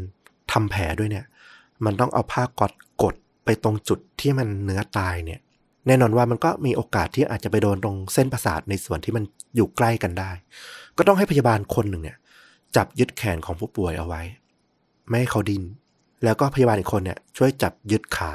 [0.52, 1.26] ทำแผลด้วยเนี่ย
[1.86, 2.72] มันต้องเอาผ้ากด
[3.04, 5.40] กดไปตรงจุดที่มันเนื้อตายเนี่ย
[5.88, 9.24] แน่นอนว่ามันก็มีโอกาสที่อาจจะไปโดนตรงเส้นประสาทในส่วนที่มัน
[9.56, 10.32] อยู่ใกล้กันได้
[10.98, 12.18] ก็ต้องให้พยาบาลคนหนึ่งเนี่ย
[12.76, 14.22] จับยึดแขนของผู้ป่วยเอาไว้
[15.08, 15.64] ไม่ให้เขาดิน
[16.24, 18.32] แล้วก็พยาบาลอีกคนเนี่ย ช่วยจับยึดขา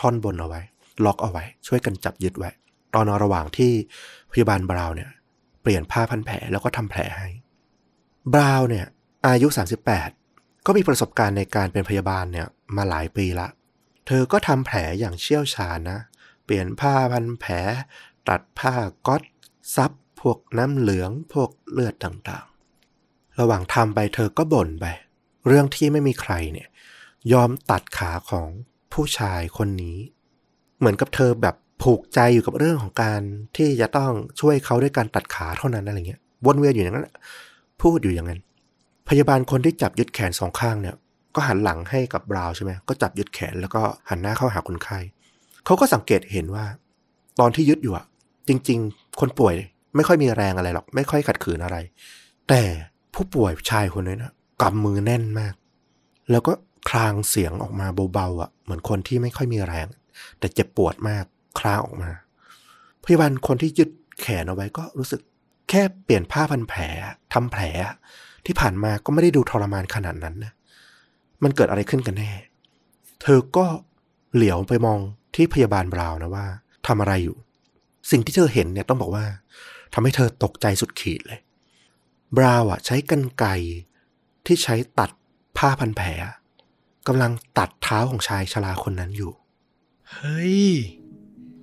[0.00, 0.60] ท่อนบนเอาไว้
[1.04, 2.50] ล็อกเอาไว้ ช่วยกันจับยึดไว้
[2.94, 3.72] ตอนระหว่างที่
[4.32, 5.10] พยาบาลบราวน์เนี่ย
[5.62, 7.28] เปลี่ยนผ้าพันแผลแล้วก็ทำแผลให้
[8.34, 8.86] บราวน์เนี่ย
[9.26, 9.48] อายุ
[10.06, 13.48] 38 ก็มีประสบการณ์ในการเป็นพยาบาลเนี่ยมาหลายปีละ
[14.06, 16.00] เธอก็ทำแผลอย่างเชี่ยวชาญนะ
[16.44, 17.52] เปลี่ยนผ้าพันแผล
[18.28, 18.74] ตัดผ้า
[19.06, 19.22] ก๊อต
[19.74, 24.86] ซับพวกน้ำเหลืองพวกเลือดต่างๆ ระหว่างทำไปเธอก็บ่นไป
[25.46, 26.68] เรื่องที่ไม่มีใครเนี่ย
[27.32, 28.48] ยอมตัดขาของ
[28.92, 29.98] ผู้ชายคนนี้
[30.78, 33.20] เหมือนกับเธอแบบ ผูกใจอยู่กับเรื่องของการ
[33.56, 37.08] ที่จะต้องช่วยเขาด้วยการตัดขาเท่านั้นอะไรเงี้ยวนเวียนอยู่อย่างนั้น
[37.80, 38.40] พูดอยู่อย่างนั้น
[39.08, 40.96] พยาบาลคนที่จับยึดแขนสองข้างเนี่ย
[41.34, 44.98] ก็หันหลังให้กับบราวใช่ไหมก็จับยึดแขนแล้วก็หันหน้าเข้าหาคนไข้
[45.64, 46.64] เขาก็สังเกตเห็นว่า
[47.40, 48.04] ตอนที่ยึดอยู่อะ
[48.48, 49.54] จริง ๆ คนป่วย
[49.96, 51.76] ไม่ค่อยมีแรงอะไรหรอก ไม่ค่อยขัดขืนอะไร
[52.48, 52.62] แต่
[53.14, 55.54] ผู้ป่วยชายคนนี้นะกำมือแน่นมาก
[56.30, 56.52] แล้วก็
[56.90, 59.86] คลางเสียงออกมาเบาๆอะเหมือนคนที่ไม่ค่อยมีแรง
[60.38, 61.24] แต่เจ็บปวดมาก
[61.58, 62.10] คลาออกมา
[63.04, 63.90] พยาบาลคนที่ยึด
[64.20, 65.20] แขนเอาไว้ก็รู้สึก
[65.70, 66.80] แค่เปลี่ยนผ้าพันแผล
[67.32, 67.62] ทำแผล
[68.46, 70.52] ที่ผ่านมาก็ไม่ได้ดูทรมานขนาดนั้นนะ
[71.42, 72.30] มันเกิดอะไรขึ้นกันแน่
[73.22, 73.66] เธอก็
[74.34, 74.98] เหลียวไปมอง
[75.34, 76.46] ที่พยาบาลบราวนะว่า
[76.86, 77.36] ทำอะไรอยู่
[78.10, 79.24] สิ่งที่เธอเห็นเนี่ยต้องบอกว่า
[79.94, 81.40] ทำให้เธอตกใจสุดขีดเลย
[82.36, 83.50] บราวน์อะใช้กรรไกร
[84.46, 85.10] ที่ใช้ตัด
[85.56, 86.08] ผ้าพันแผล
[87.06, 89.32] กำลังตัดเท้าของชายชราคนนั้นอยู่
[90.10, 90.64] เฮ้ย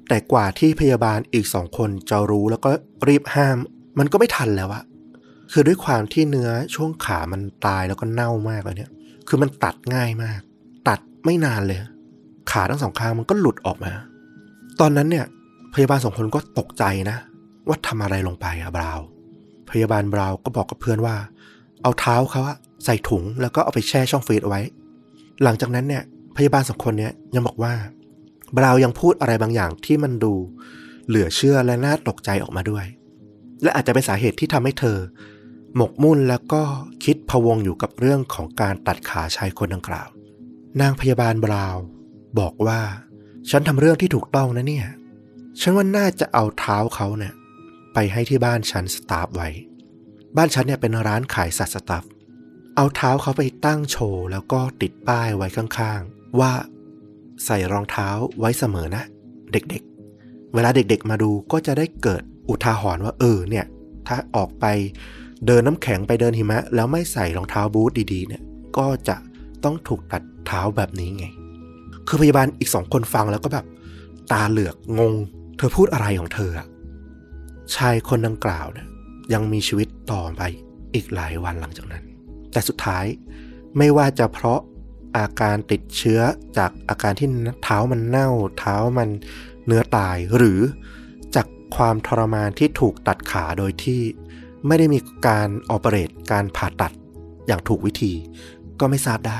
[0.07, 2.69] แต่กว่าที่พยาบาลอีกสองคนจะรู้แล้วก็
[3.07, 3.57] รีบห้าม
[3.99, 4.83] มันก็ไม่ทันแล้วอะ
[5.51, 8.91] คือด้วยความที่เนื้อช่วงขามันตายแล้วก็เน่ามากแล้วเนี่ย
[9.27, 10.39] คือมันตัดง่ายมาก
[10.87, 11.79] ตัดไม่นานเลย
[12.51, 13.91] ขาทั้งสองข้างมันก็หลุดออกมา
[14.79, 15.25] ตอนนั้นเนี่ย
[15.73, 17.17] พยาบาลสองคนก็ตกใจนะ
[17.67, 18.99] ว่าทำอะไรลงไปอะบราว
[19.71, 21.15] พยาบาลบราวก็บอกกับเพื่อนว่า
[21.83, 24.61] เอาเท้าเขาอะใส่ถุงแล้วก็เอาไปแช่ช่องฟรีซเอาไว้
[25.43, 26.03] หลังจากนั้นเนี่ย
[26.37, 27.73] พยาบาลสองคนเนี่ยยังบอกว่า
[28.55, 30.33] บราวยังพูดอะไรบางอย่างที่มันดู
[31.07, 32.85] เหลือเชื่อและน่าตกใจออกมาด้วย
[33.63, 34.97] และอาจจะเป็นสาเหตุที่ทำให้เธอ
[35.75, 36.63] หมกมุ่นแล้วก็
[37.03, 40.07] คิดพะวงอยู่กับเรื่องของการตัดขาชายคนดังกล่าว
[40.81, 41.83] นางพยาบาลบราว์
[42.39, 42.81] บอกว่า
[43.49, 44.87] ฉันทำเรื่องที่ถูกต้องนะเนี่ย
[45.61, 47.33] ฉันว่าน่าจะเอาเท้าเขาเนี่ย
[47.93, 49.49] ไปให้ที่บ้านฉันสตาฟไว้
[50.37, 52.03] บ้านฉันเนี่ยเป็นร้านขายสัตว์สตัฟ
[52.75, 56.51] เอาเท้าเขาไปตั้งโชว์แล้วก็ติดป้ายไว้ข้างๆ ว่า
[57.45, 58.09] ใส่รองเท้า
[58.39, 59.03] ไว้เสมอนะ
[59.51, 63.65] เด็กๆ เวลาเด็กๆมาดูก็จะได้เกิดอุทาหรณ์ว่าเออเนี่ย
[64.07, 64.65] ถ้าออกไป
[65.45, 68.43] เดินน้ำแข็งไปเดินหิมะ แล้วไม่ใส่รองเท้าบูทดีๆ เนี่ย
[68.77, 69.15] ก็จะ
[69.63, 71.25] ต้องถูกตัดเท้าแบบนี้ไง
[72.07, 73.65] คือพยาบาลอีกสองคนฟังแล้วก็แบบ
[74.31, 75.13] ตาเหลือกงง
[75.57, 76.67] เธอพูดอะไรของเธออะ
[77.75, 78.87] ชายคนดังกล่าวเนี่ย
[79.33, 80.41] ยังมีชีวิตต่อไป
[80.93, 82.03] อีกหลายวันหลังจากนั้น
[82.51, 83.05] แต่สุดท้าย
[83.77, 84.61] ไม่ว่าจะเพราะ
[85.15, 86.21] อาการติดเชื้อ
[86.57, 87.27] จากอาการที่
[87.63, 88.29] เท้ามันเน่า
[88.59, 89.09] เท้ามัน
[89.65, 90.61] เนื้อตายหรือ
[91.35, 94.01] จากความทรมานที่ถูกตัดขาโดยที่
[94.67, 96.91] ไม่ได้มีการออเปเรตการผ่าตัด
[97.47, 98.13] อย่างถูกวิธี
[98.79, 99.39] ก็ไม่ทราบได้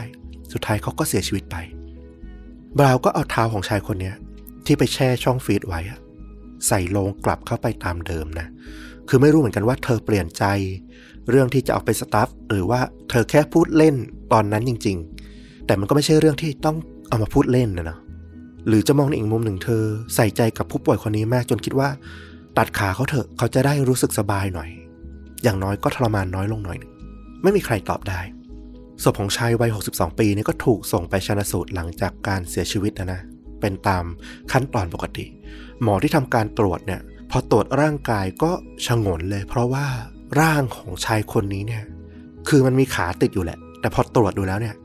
[0.53, 1.55] สุดท้ายเขาก็เสียชีวิตไป
[2.78, 4.13] บราวก็เอาเท้าของชายคนนี้
[4.65, 5.80] ที่ไปแช่ช่องฟีดไว้
[6.68, 8.47] ใส่ลงกลับเข้าไปตามเดิมนะ
[9.09, 10.43] คือไม่รู้เหมือนกันว่าเธอเปลี่ยนใจ
[11.30, 13.95] เรื่องที่จะเอาไปสตาฟหรือว่าเธอแค่พูดเล่น
[14.34, 15.16] ตอนนั้นจริง ๆ
[15.68, 16.76] แต่มันก็ไม่ใช่เรื่องที่ต้อง
[17.09, 17.99] เอามาพูดเล่นนะเนาะ
[18.68, 19.84] หรือจะมองในอีกมุมหนึ่งเธอ
[20.15, 21.89] ใส่ใจกับผู้ป่วยคนนี้มากจนคิดว่า
[22.57, 24.70] ตัดขาเขาเถอะเขาจะได้รู้สึกสบายหน่อย
[25.43, 26.91] อย่างน้อยก็ทรมานน้อยลงหน่อยนึง
[27.43, 28.20] ไม่มีใครตอบได้
[29.03, 33.22] ศพของชายวัย 62 ปีนี่ก็ถูกส่งไปชันสูตรหลังจากการเสียชีวิตนะนะ
[33.59, 34.05] เป็นตาม
[34.51, 35.26] ขั้นตอนปกติ
[35.82, 37.01] หมอที่ทำการตรวจเนี่ย
[37.32, 38.51] พอตรวจร่างกายก็
[38.86, 39.86] ชงนเลย เพราะว่า
[40.39, 41.84] ร่างของชายคนนี้เนี่ย
[42.47, 44.76] คือมันมีขาติดอยู่แหละ แต่พอตรวจดูแล้วเนี่ย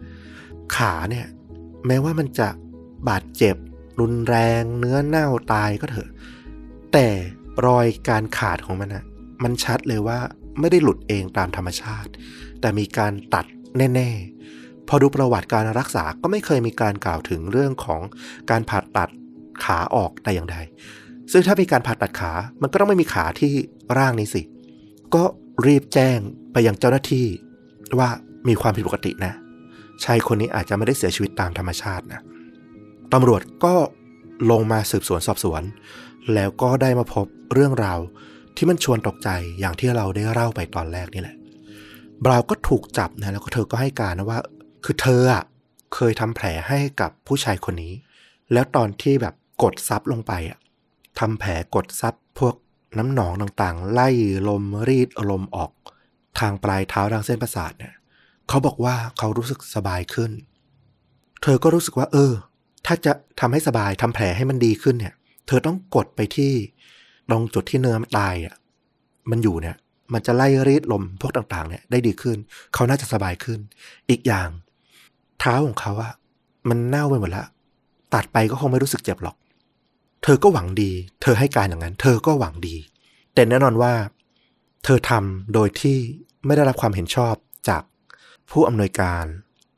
[0.76, 1.26] ขาเนี่ย
[1.86, 2.48] แม้ว่ามันจะ
[3.08, 3.56] บาดเจ็บ
[4.00, 6.10] รุนแรง เนื้อเน่าตายก็เถอะ
[6.92, 7.08] แต่
[7.66, 9.04] รอยการขาดของมันอะ
[9.42, 10.18] มันชัดเลยว่า
[10.60, 12.10] ไม่ได้หลุดเองตามธรรมชาติ
[12.60, 13.46] แต่มีการตัด
[13.94, 18.00] แน่ๆ พอดูประวัติการรักษาก็ไม่เคยมีการกล่าวถึงเรื่องของ
[18.50, 19.10] การผ่าตัด
[19.64, 20.56] ขาออกแต่อย่างใด
[21.32, 22.32] ซึ่งถ้ามีการผ่าตัดขา
[22.62, 23.52] มันก็ต้องไม่มีขาที่
[23.98, 24.42] ร่างนี้สิ
[25.14, 25.22] ก็
[25.66, 26.18] รีบแจ้ง
[26.52, 27.26] ไปยังเจ้าหน้าที่
[27.98, 28.08] ว่า
[28.48, 29.32] มีความผิดปกตินะ
[30.04, 32.20] ชายคนนี้อาจจะไม่ได้เสียชีวิตตามธรรมชาตินะ
[33.12, 33.74] ตำรวจก็
[34.50, 35.62] ลงมาสืบสวนสอบสวน
[36.34, 37.98] แล้วก็ได้มาพบเรื่องราว
[38.56, 39.28] ที่มันชวนตกใจ
[39.60, 41.36] อย่างที่เราได้เล่าไปตอนแรกนี่แหละ
[42.24, 44.40] บราวก็ถูกจับนะแล้วก็เธอก็ให้การนะว่า
[44.84, 45.44] คือเธออะ
[45.94, 47.92] เคยทำแผลให้กับผู้ชายคนนี้
[48.52, 50.58] แล้วตอนที่แบบกดซับลงไปอะ
[51.18, 52.54] ทำแผลกดซับพวก
[52.98, 54.08] น้ำหนองต่างๆ ไล่
[54.48, 55.70] ลมรีดลมออก
[56.38, 57.94] ทางปลายเท้าทางเส้นประสาทเนี่ย
[58.48, 60.30] เขาบอกว่าเขารู้สึกสบายขึ้น
[61.42, 62.32] เธอก็รู้สึกว่า เออ
[62.86, 65.14] ถ้าจะทำให้สบายทำแผลให้มันดีขึ้นเนี่ย
[65.46, 66.52] เธอต้องกดไปที่
[67.30, 68.54] ตรงจุดที่เนื้อมันตายอะ
[69.30, 69.76] มันอยู่เนี่ย
[70.12, 72.36] มันจะไล่รีดลมพวกต่างๆ เนี่ยได้ดีขึ้น
[72.74, 73.58] เขาน่าจะสบายขึ้น
[74.10, 74.48] อีกอย่าง
[75.40, 76.12] เท้าของเขาอะ
[76.68, 77.46] มันเน่าไปหมดล้ว
[78.14, 79.36] ตัดไปก็คงไม่รู้สึกเจ็บหรอก
[80.22, 80.90] เธอก็หวังดี
[81.22, 82.76] เธอให้การอย่างนั้น เธอก็หวังดี
[83.34, 83.92] แต่แน่นอนว่า
[84.84, 85.96] เธอทำโดยที่
[86.46, 87.34] ไม่ได้รับความเห็นชอบ
[88.52, 89.24] ผู้อำนวยการ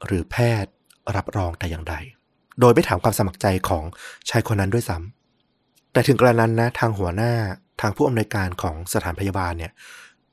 [0.07, 0.73] หรือแพทย์
[1.17, 1.95] รับรองแต่อย่างใด
[2.61, 3.85] โดยไม่ถามความสมัครใจของ
[4.31, 7.33] ชายคนนั้นด้วยซ้ำแต่ถึงกระนั้นนะทางหัวหน้า
[7.81, 9.73] ทางผู้อำนวยการของสถานพยาบาลเนี่ย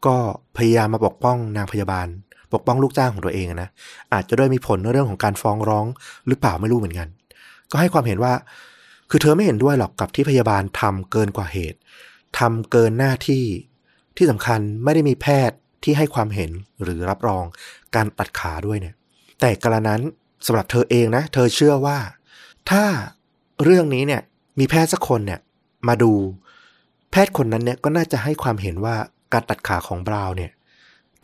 [0.05, 0.17] ก็
[0.57, 2.07] พยายามมาปกป้องนางพยาบาล
[2.53, 3.69] ปกป้องลูกจ้างของตัวเองนะ
[4.13, 5.85] อาจจะด้วยมีผลเรื่องของการฟ้องร้อง
[6.27, 7.07] หรือเปล่าไม่รู้เหมือนกัน
[7.71, 8.33] ก็ให้ความเห็นว่า
[9.09, 11.79] คือเธอไม่เห็นด้วยหรอกกับที่พยาบาลทำเกินกว่าเหตุ
[12.39, 13.43] ทำเกินหน้าที่
[14.17, 16.51] ที่สำคัญไม่ได้มีแพทย์ ที่ให้ความเห็น
[16.83, 17.43] หรือรับรอง
[17.95, 18.95] การตัดขาด้วยเนี่ย
[19.39, 20.01] แต่กระนั้น
[20.45, 21.97] สำหรับเธอเองนะ เธอเชื่อว่า
[22.69, 22.83] ถ้า
[23.63, 24.21] เรื่องนี้เนี่ย
[24.59, 25.39] มีแพทย์สักคนเนี่ย
[25.87, 26.11] มาดู
[27.11, 28.95] แพทย์คนนั้นเนี่ยก็น่าจะให้ความเห็นว่า
[29.33, 30.51] การตัดขาของบราวน์เนี่ย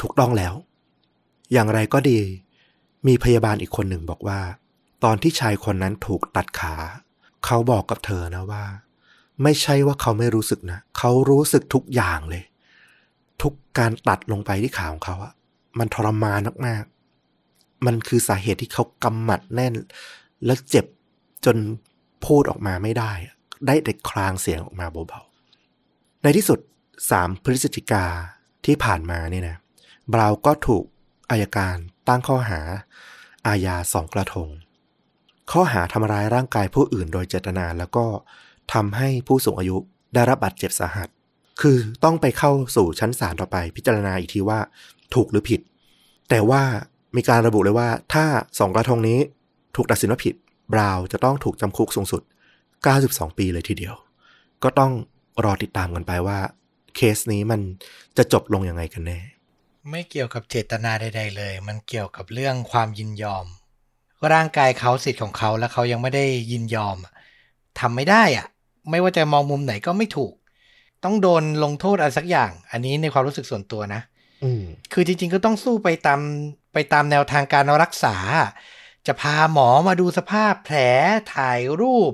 [0.01, 0.53] ถูกต้องแล้ว
[1.53, 2.19] อย่างไรก็ดี
[3.07, 4.39] มีพยาบาลอีกคนหนึ่งบอกว่า
[5.03, 6.75] ตอนที่ชายคนนั้นถูกตัดขา
[7.45, 8.63] เขาบอกกับเธอนะว่า
[9.43, 12.43] ไม่ใช่ว่าเขาไม่รู้สึกนะ เขารู้สึกทุกอย่างเลย
[13.41, 15.33] ทุกการตัดลงไปที่ขาของเขาอะ
[15.79, 19.73] มันทรมานมากๆ มันคือสาเหตุที่เขากำหมัดแน่น
[20.45, 20.85] และเจ็บ
[21.45, 21.57] จน
[22.25, 23.11] พูดออกมาไม่ได้
[23.67, 26.59] ได้แต่คลางเสียงออกมาเบาๆ ในที่สุด
[27.01, 28.05] 3 พฤศจิกา
[28.65, 29.57] ที่ผ่านมาเนี่ยนะ
[30.13, 30.83] บราวก็ถูก
[31.29, 31.75] อายการ
[32.07, 32.61] ตั้งข้อหา
[33.47, 34.49] อาญาสองกระทง
[35.51, 38.05] ข้อหาทำร้ายร่างกายผู้อื่นโดยเจตนาแล้วก็
[38.73, 39.77] ทำให้ผู้สูงอายุ
[40.13, 41.09] ได้รับบาดเจ็บสาหัส
[41.61, 44.59] คือต้องไปเข้าสู่ชั้นศาลต่อไปพิจารณาอีกทีว่า
[45.13, 45.61] ถูกหรือผิด
[46.29, 46.61] แต่ว่า
[47.15, 48.25] มีการระบุเลยว่าถ้า
[48.59, 49.19] สองกระทงนี้
[49.75, 50.35] ถูกตัดสินว่าผิด
[50.73, 52.21] บราวจะต้องถูกจำคุกสูงสุด
[52.79, 53.95] 92 ปีเลยทีเดียว
[54.63, 54.91] ก็ต้อง
[55.43, 56.39] รอติดตามกันไปว่า
[56.95, 57.61] เคสนี้มัน
[58.17, 59.19] จะจบลงยังไงกันแน่
[59.89, 63.45] ไม่เกี่ยวกับเจตนาใด ๆ เลย มันเกี่ยวกับเรื่องความยินยอม
[64.33, 66.97] ร่างกายเขาสิทธิ์ของเขาแล้วเขายังไม่ได้ยินยอม
[67.79, 68.47] ทำไม่ได้อะ
[68.89, 70.33] ไม่ว่าจะมองมุมไหนก็ไม่ถูก
[71.03, 74.01] ต้องโดนลงโทษอะไรสักอย่าง อันนี้ในความรู้สึกส่วนตัวนะ
[74.43, 76.21] อืมคือจริง ๆ ก็ต้องสู้ไปตาม
[76.73, 78.15] ไปตามแนวทางการรักษา
[79.07, 80.77] จะพาหมอมาดูสภาพแผล
[81.35, 82.11] ถ่ายรูป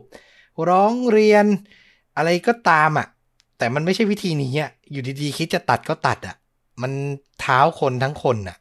[0.69, 1.45] ร้องเรียน
[2.17, 3.07] อะไรก็ตามอะ
[3.57, 6.35] แต่มันไม่ใช่วิธีนี้อะอยู่ดีๆ คิดจะตัดก็ตัดอะ
[6.81, 6.91] มัน
[7.41, 8.57] เท้าคนทั้งคนอะ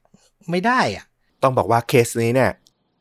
[0.51, 1.05] ไม่ได้อะ
[1.43, 2.51] ต้องบอกว่าเคสนี้เนี่ย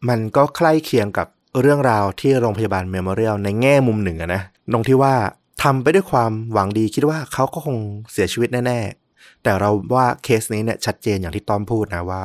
[0.09, 1.27] มันก็ใกล้เคียงกับ
[1.61, 4.41] เรื่องราวที่โรงพยาบาลเมมโมเรียลในแง่มุมหนึ่งอะนะ
[4.73, 5.13] ตรงที่ว่า
[5.61, 7.77] ทำไปด้วยความหวังดีคิดว่าเขาก็คง
[8.11, 8.79] เสียชีวิตแน่
[9.11, 12.21] ๆ แต่เราว่าเคสนี้เนี่ยชัดเจนอย่างที่ต้อมพูดนะว่า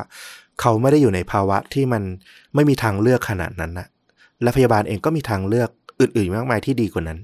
[0.60, 2.02] เขาไม่ได้อยู่ในภาวะที่มัน
[2.54, 3.88] ไม่มีทางเลือกขนาดนั้นนะ
[4.42, 5.68] และพยาบาลเองก็มีทางเลือก
[6.00, 7.18] อื่นๆมากมายที่ดีกว่านั้น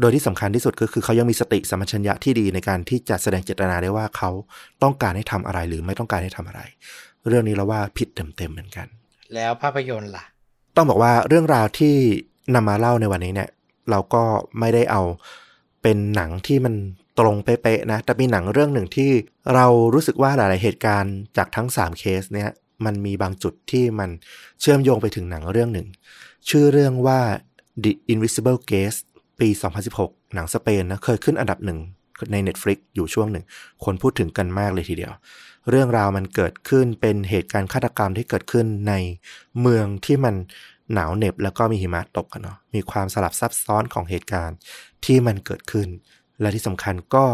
[0.00, 4.30] โดยที่สำคัญที่สุดก็คือเขายังมีสติสัมปชัญญะที่ดีในการที่จะแสดงเจตนาได้ว่าเขา
[4.82, 6.60] ต้องการให้ทำอะไรหรือไม่ต้องการให้ทำอะไร
[7.28, 8.86] เรื่องนี้เราว่าผิดเต็มๆเหมือนกัน
[9.34, 10.24] แล้วภาพยนตร์ล่ะ
[10.76, 11.94] ต้องบอกว่าเรื่องราวที่
[12.54, 13.48] นำมาเล่าในวันนี้เนี่ย
[13.90, 14.22] เราก็
[14.58, 15.02] ไม่ได้เอา
[15.82, 16.74] เป็นหนังที่มัน
[17.18, 19.10] ตรงเป๊ะๆนะ แต่มีหนังเรื่องหนึ่งที่
[19.54, 22.50] เรารู้สึกว่าหลาย ๆ เหตุการณ์จากทั้ง 3 เคสเนี่ย
[22.84, 24.10] มันมีบางจุดที่มัน
[24.60, 25.86] เชื่อมโยงไปถึงหนังเรื่องหนึ่ง
[26.48, 27.20] ชื่อเรื่องว่า
[27.84, 29.00] The Invisible Guest
[29.40, 29.48] ปี
[29.92, 31.78] 2016 หนังสเปนนะเคยขึ้นอันดับหนึ่ง
[32.32, 33.44] ใน Netflix อยู่ช่วงหนึ่ง
[33.84, 35.12] คนพูดถึงกันมากเลยทีเดียว
[35.70, 38.94] เรื่องราวมันเกิดขึ้นเป็นเหตุการณ์ฆาตกรรมที่เกิดขึ้นใน
[39.60, 40.34] เมืองที่มัน
[40.94, 44.56] หนาวเหน็บแล้วก็มีหิมะตกกันเนาะมีความสลับซับซ้อนของเหตุการณ์
[45.04, 45.88] ที่มันเกิดขึ้น
[46.40, 47.24] และที่สำคัญก็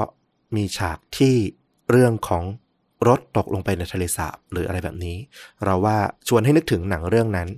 [0.57, 1.35] มีฉากที่
[1.91, 2.45] เรื่องของ
[3.09, 5.17] รถตกลงไปในทะเลสาบหรืออะไรแบบนี้
[5.65, 5.97] เราว่า
[6.29, 7.49] ชวนให้นึกถึงหนังเรื่องนั้น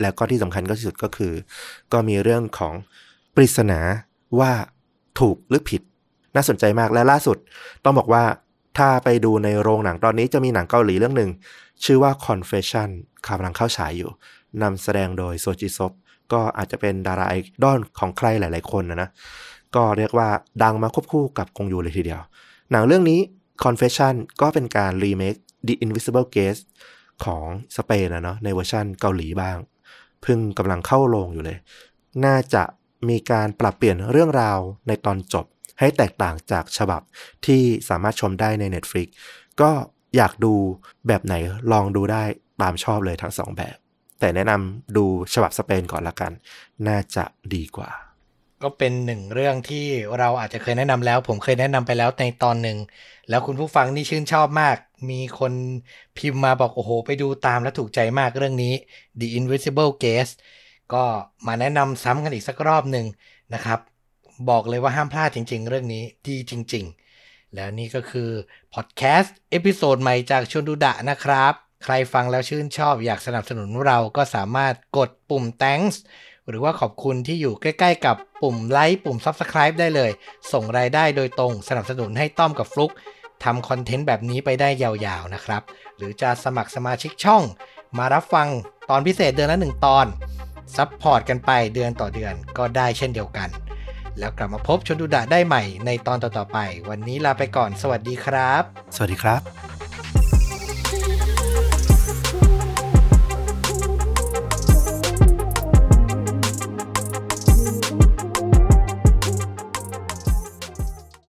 [0.00, 1.32] แล้วก็ที่สำคัญก็ที่สุดก็คือ
[1.92, 2.74] ก็มีเรื่องของ
[3.34, 3.80] ปริศนา
[4.38, 4.52] ว่า
[5.20, 5.82] ถูกหรือผิด
[6.34, 7.36] น่าสนใจมากและล่าสุด
[7.84, 8.24] ต้องบอกว่า
[8.78, 11.30] ถ้าไปดูในโรงหนังตอนนี้จะมีหนังเกาหลีเรื่องหนึ่ง
[11.84, 12.88] ชื่อว่า Confession
[13.26, 14.10] กำลังเข้าฉายอยู่
[14.62, 15.92] นำแสดงโดยโซจิซบ
[16.32, 19.10] ก็อาจจะเป็นดาราไอดอลของใครหลาย ๆ คนนะนะ
[19.74, 20.28] ก็เรียกว่า
[20.62, 22.20] ดังมาควบคู่กับกงยูเลยทีเดียว
[22.72, 23.20] หนังเรื่องนี้
[23.64, 25.34] Confession ก็เป็นการรีเมค
[25.66, 26.62] The Invisible Guest
[27.24, 27.44] ของ
[27.76, 29.56] สเปนนะเนาะในเวอร์ชันเกาหลีบ้าง
[30.22, 31.58] เพิ่งกำลังเข้าโรงอยู่เลย
[32.24, 32.62] น่าจะ
[33.08, 35.46] มีการปรับเปลี่ยนเรื่องราวในตอนจบ
[35.78, 37.02] ให้แตกต่างจากฉบับ
[37.46, 39.06] ที่สามารถชมได้ใน Netflix
[39.60, 39.70] ก็
[40.16, 40.54] อยากดู
[41.06, 41.34] แบบไหน
[41.72, 42.22] ลองดูได้
[42.62, 43.76] ตามชอบเลยทั้งสองแบบ
[44.18, 45.04] แต่แนะนำดู
[45.34, 46.32] ฉบับสเปนก่อนละกัน
[46.88, 47.90] น่าจะดีกว่า
[48.62, 49.86] ก็เป็นหนึ่งเรื่องที่
[50.18, 52.78] เราอาจจะเคยแนะนำแล้ว ผมเคยแนะนำไปแล้วในตอนหนึ่ง
[53.28, 54.76] แล้วคุณผู้ฟังนี่ชื่นชอบมาก
[55.10, 55.52] มีคน
[56.18, 58.74] พิมพ์มาบอกโอ้โห ไปดูตามแล้วถูกใจมากเรื่องนี้
[59.20, 60.34] The Invisible Guest
[60.94, 61.04] ก็
[61.46, 63.06] มาแนะนำซ้ำกันอีกสักรอบหนึ่ง
[63.54, 63.80] นะครับ
[64.50, 66.84] บอกเลยว่าห้ามพลาดจริง ๆ เรื่องนี้ดีจริง
[67.20, 68.30] ๆ แล้วนี่ก็คือ
[68.74, 71.54] พอดแคสต์ episode ใหม่จากชวนดูดะนะครับ
[71.84, 75.96] ใครฟังแล้วชื่นชอบอยากสนับสนุนเราก็สามารถกดปุ่ม thanks
[76.48, 80.10] หรือว่าขอบคุณที่อยู่ใกล้ๆกับปุ่มไลค์ปุ่ม Subscribe ได้เลย
[80.52, 82.92] ส่งรายได้โดยตรงสนับสนุนให้ต้อมกับฟลุก
[83.44, 85.62] ทำ content แบบนี้ไปได้ยาวๆนะครับ
[85.96, 87.42] หรือจะสมัครสมาชิกช่อง
[87.98, 88.48] มารับฟัง
[88.90, 90.06] ตอนพิเศษเดือนละหนึ่งตอน
[90.76, 93.48] support กันไปเดือนต่อเดือนก็ได้เช่นเดียวกัน
[94.18, 96.58] แล้วกลับมาพบชนดูดะได้ใหม่ในตอนต่อๆไป
[96.88, 98.62] วันนี้ลาไปก่อน สวัสดีครับ
[98.94, 99.77] สวัสดีครับ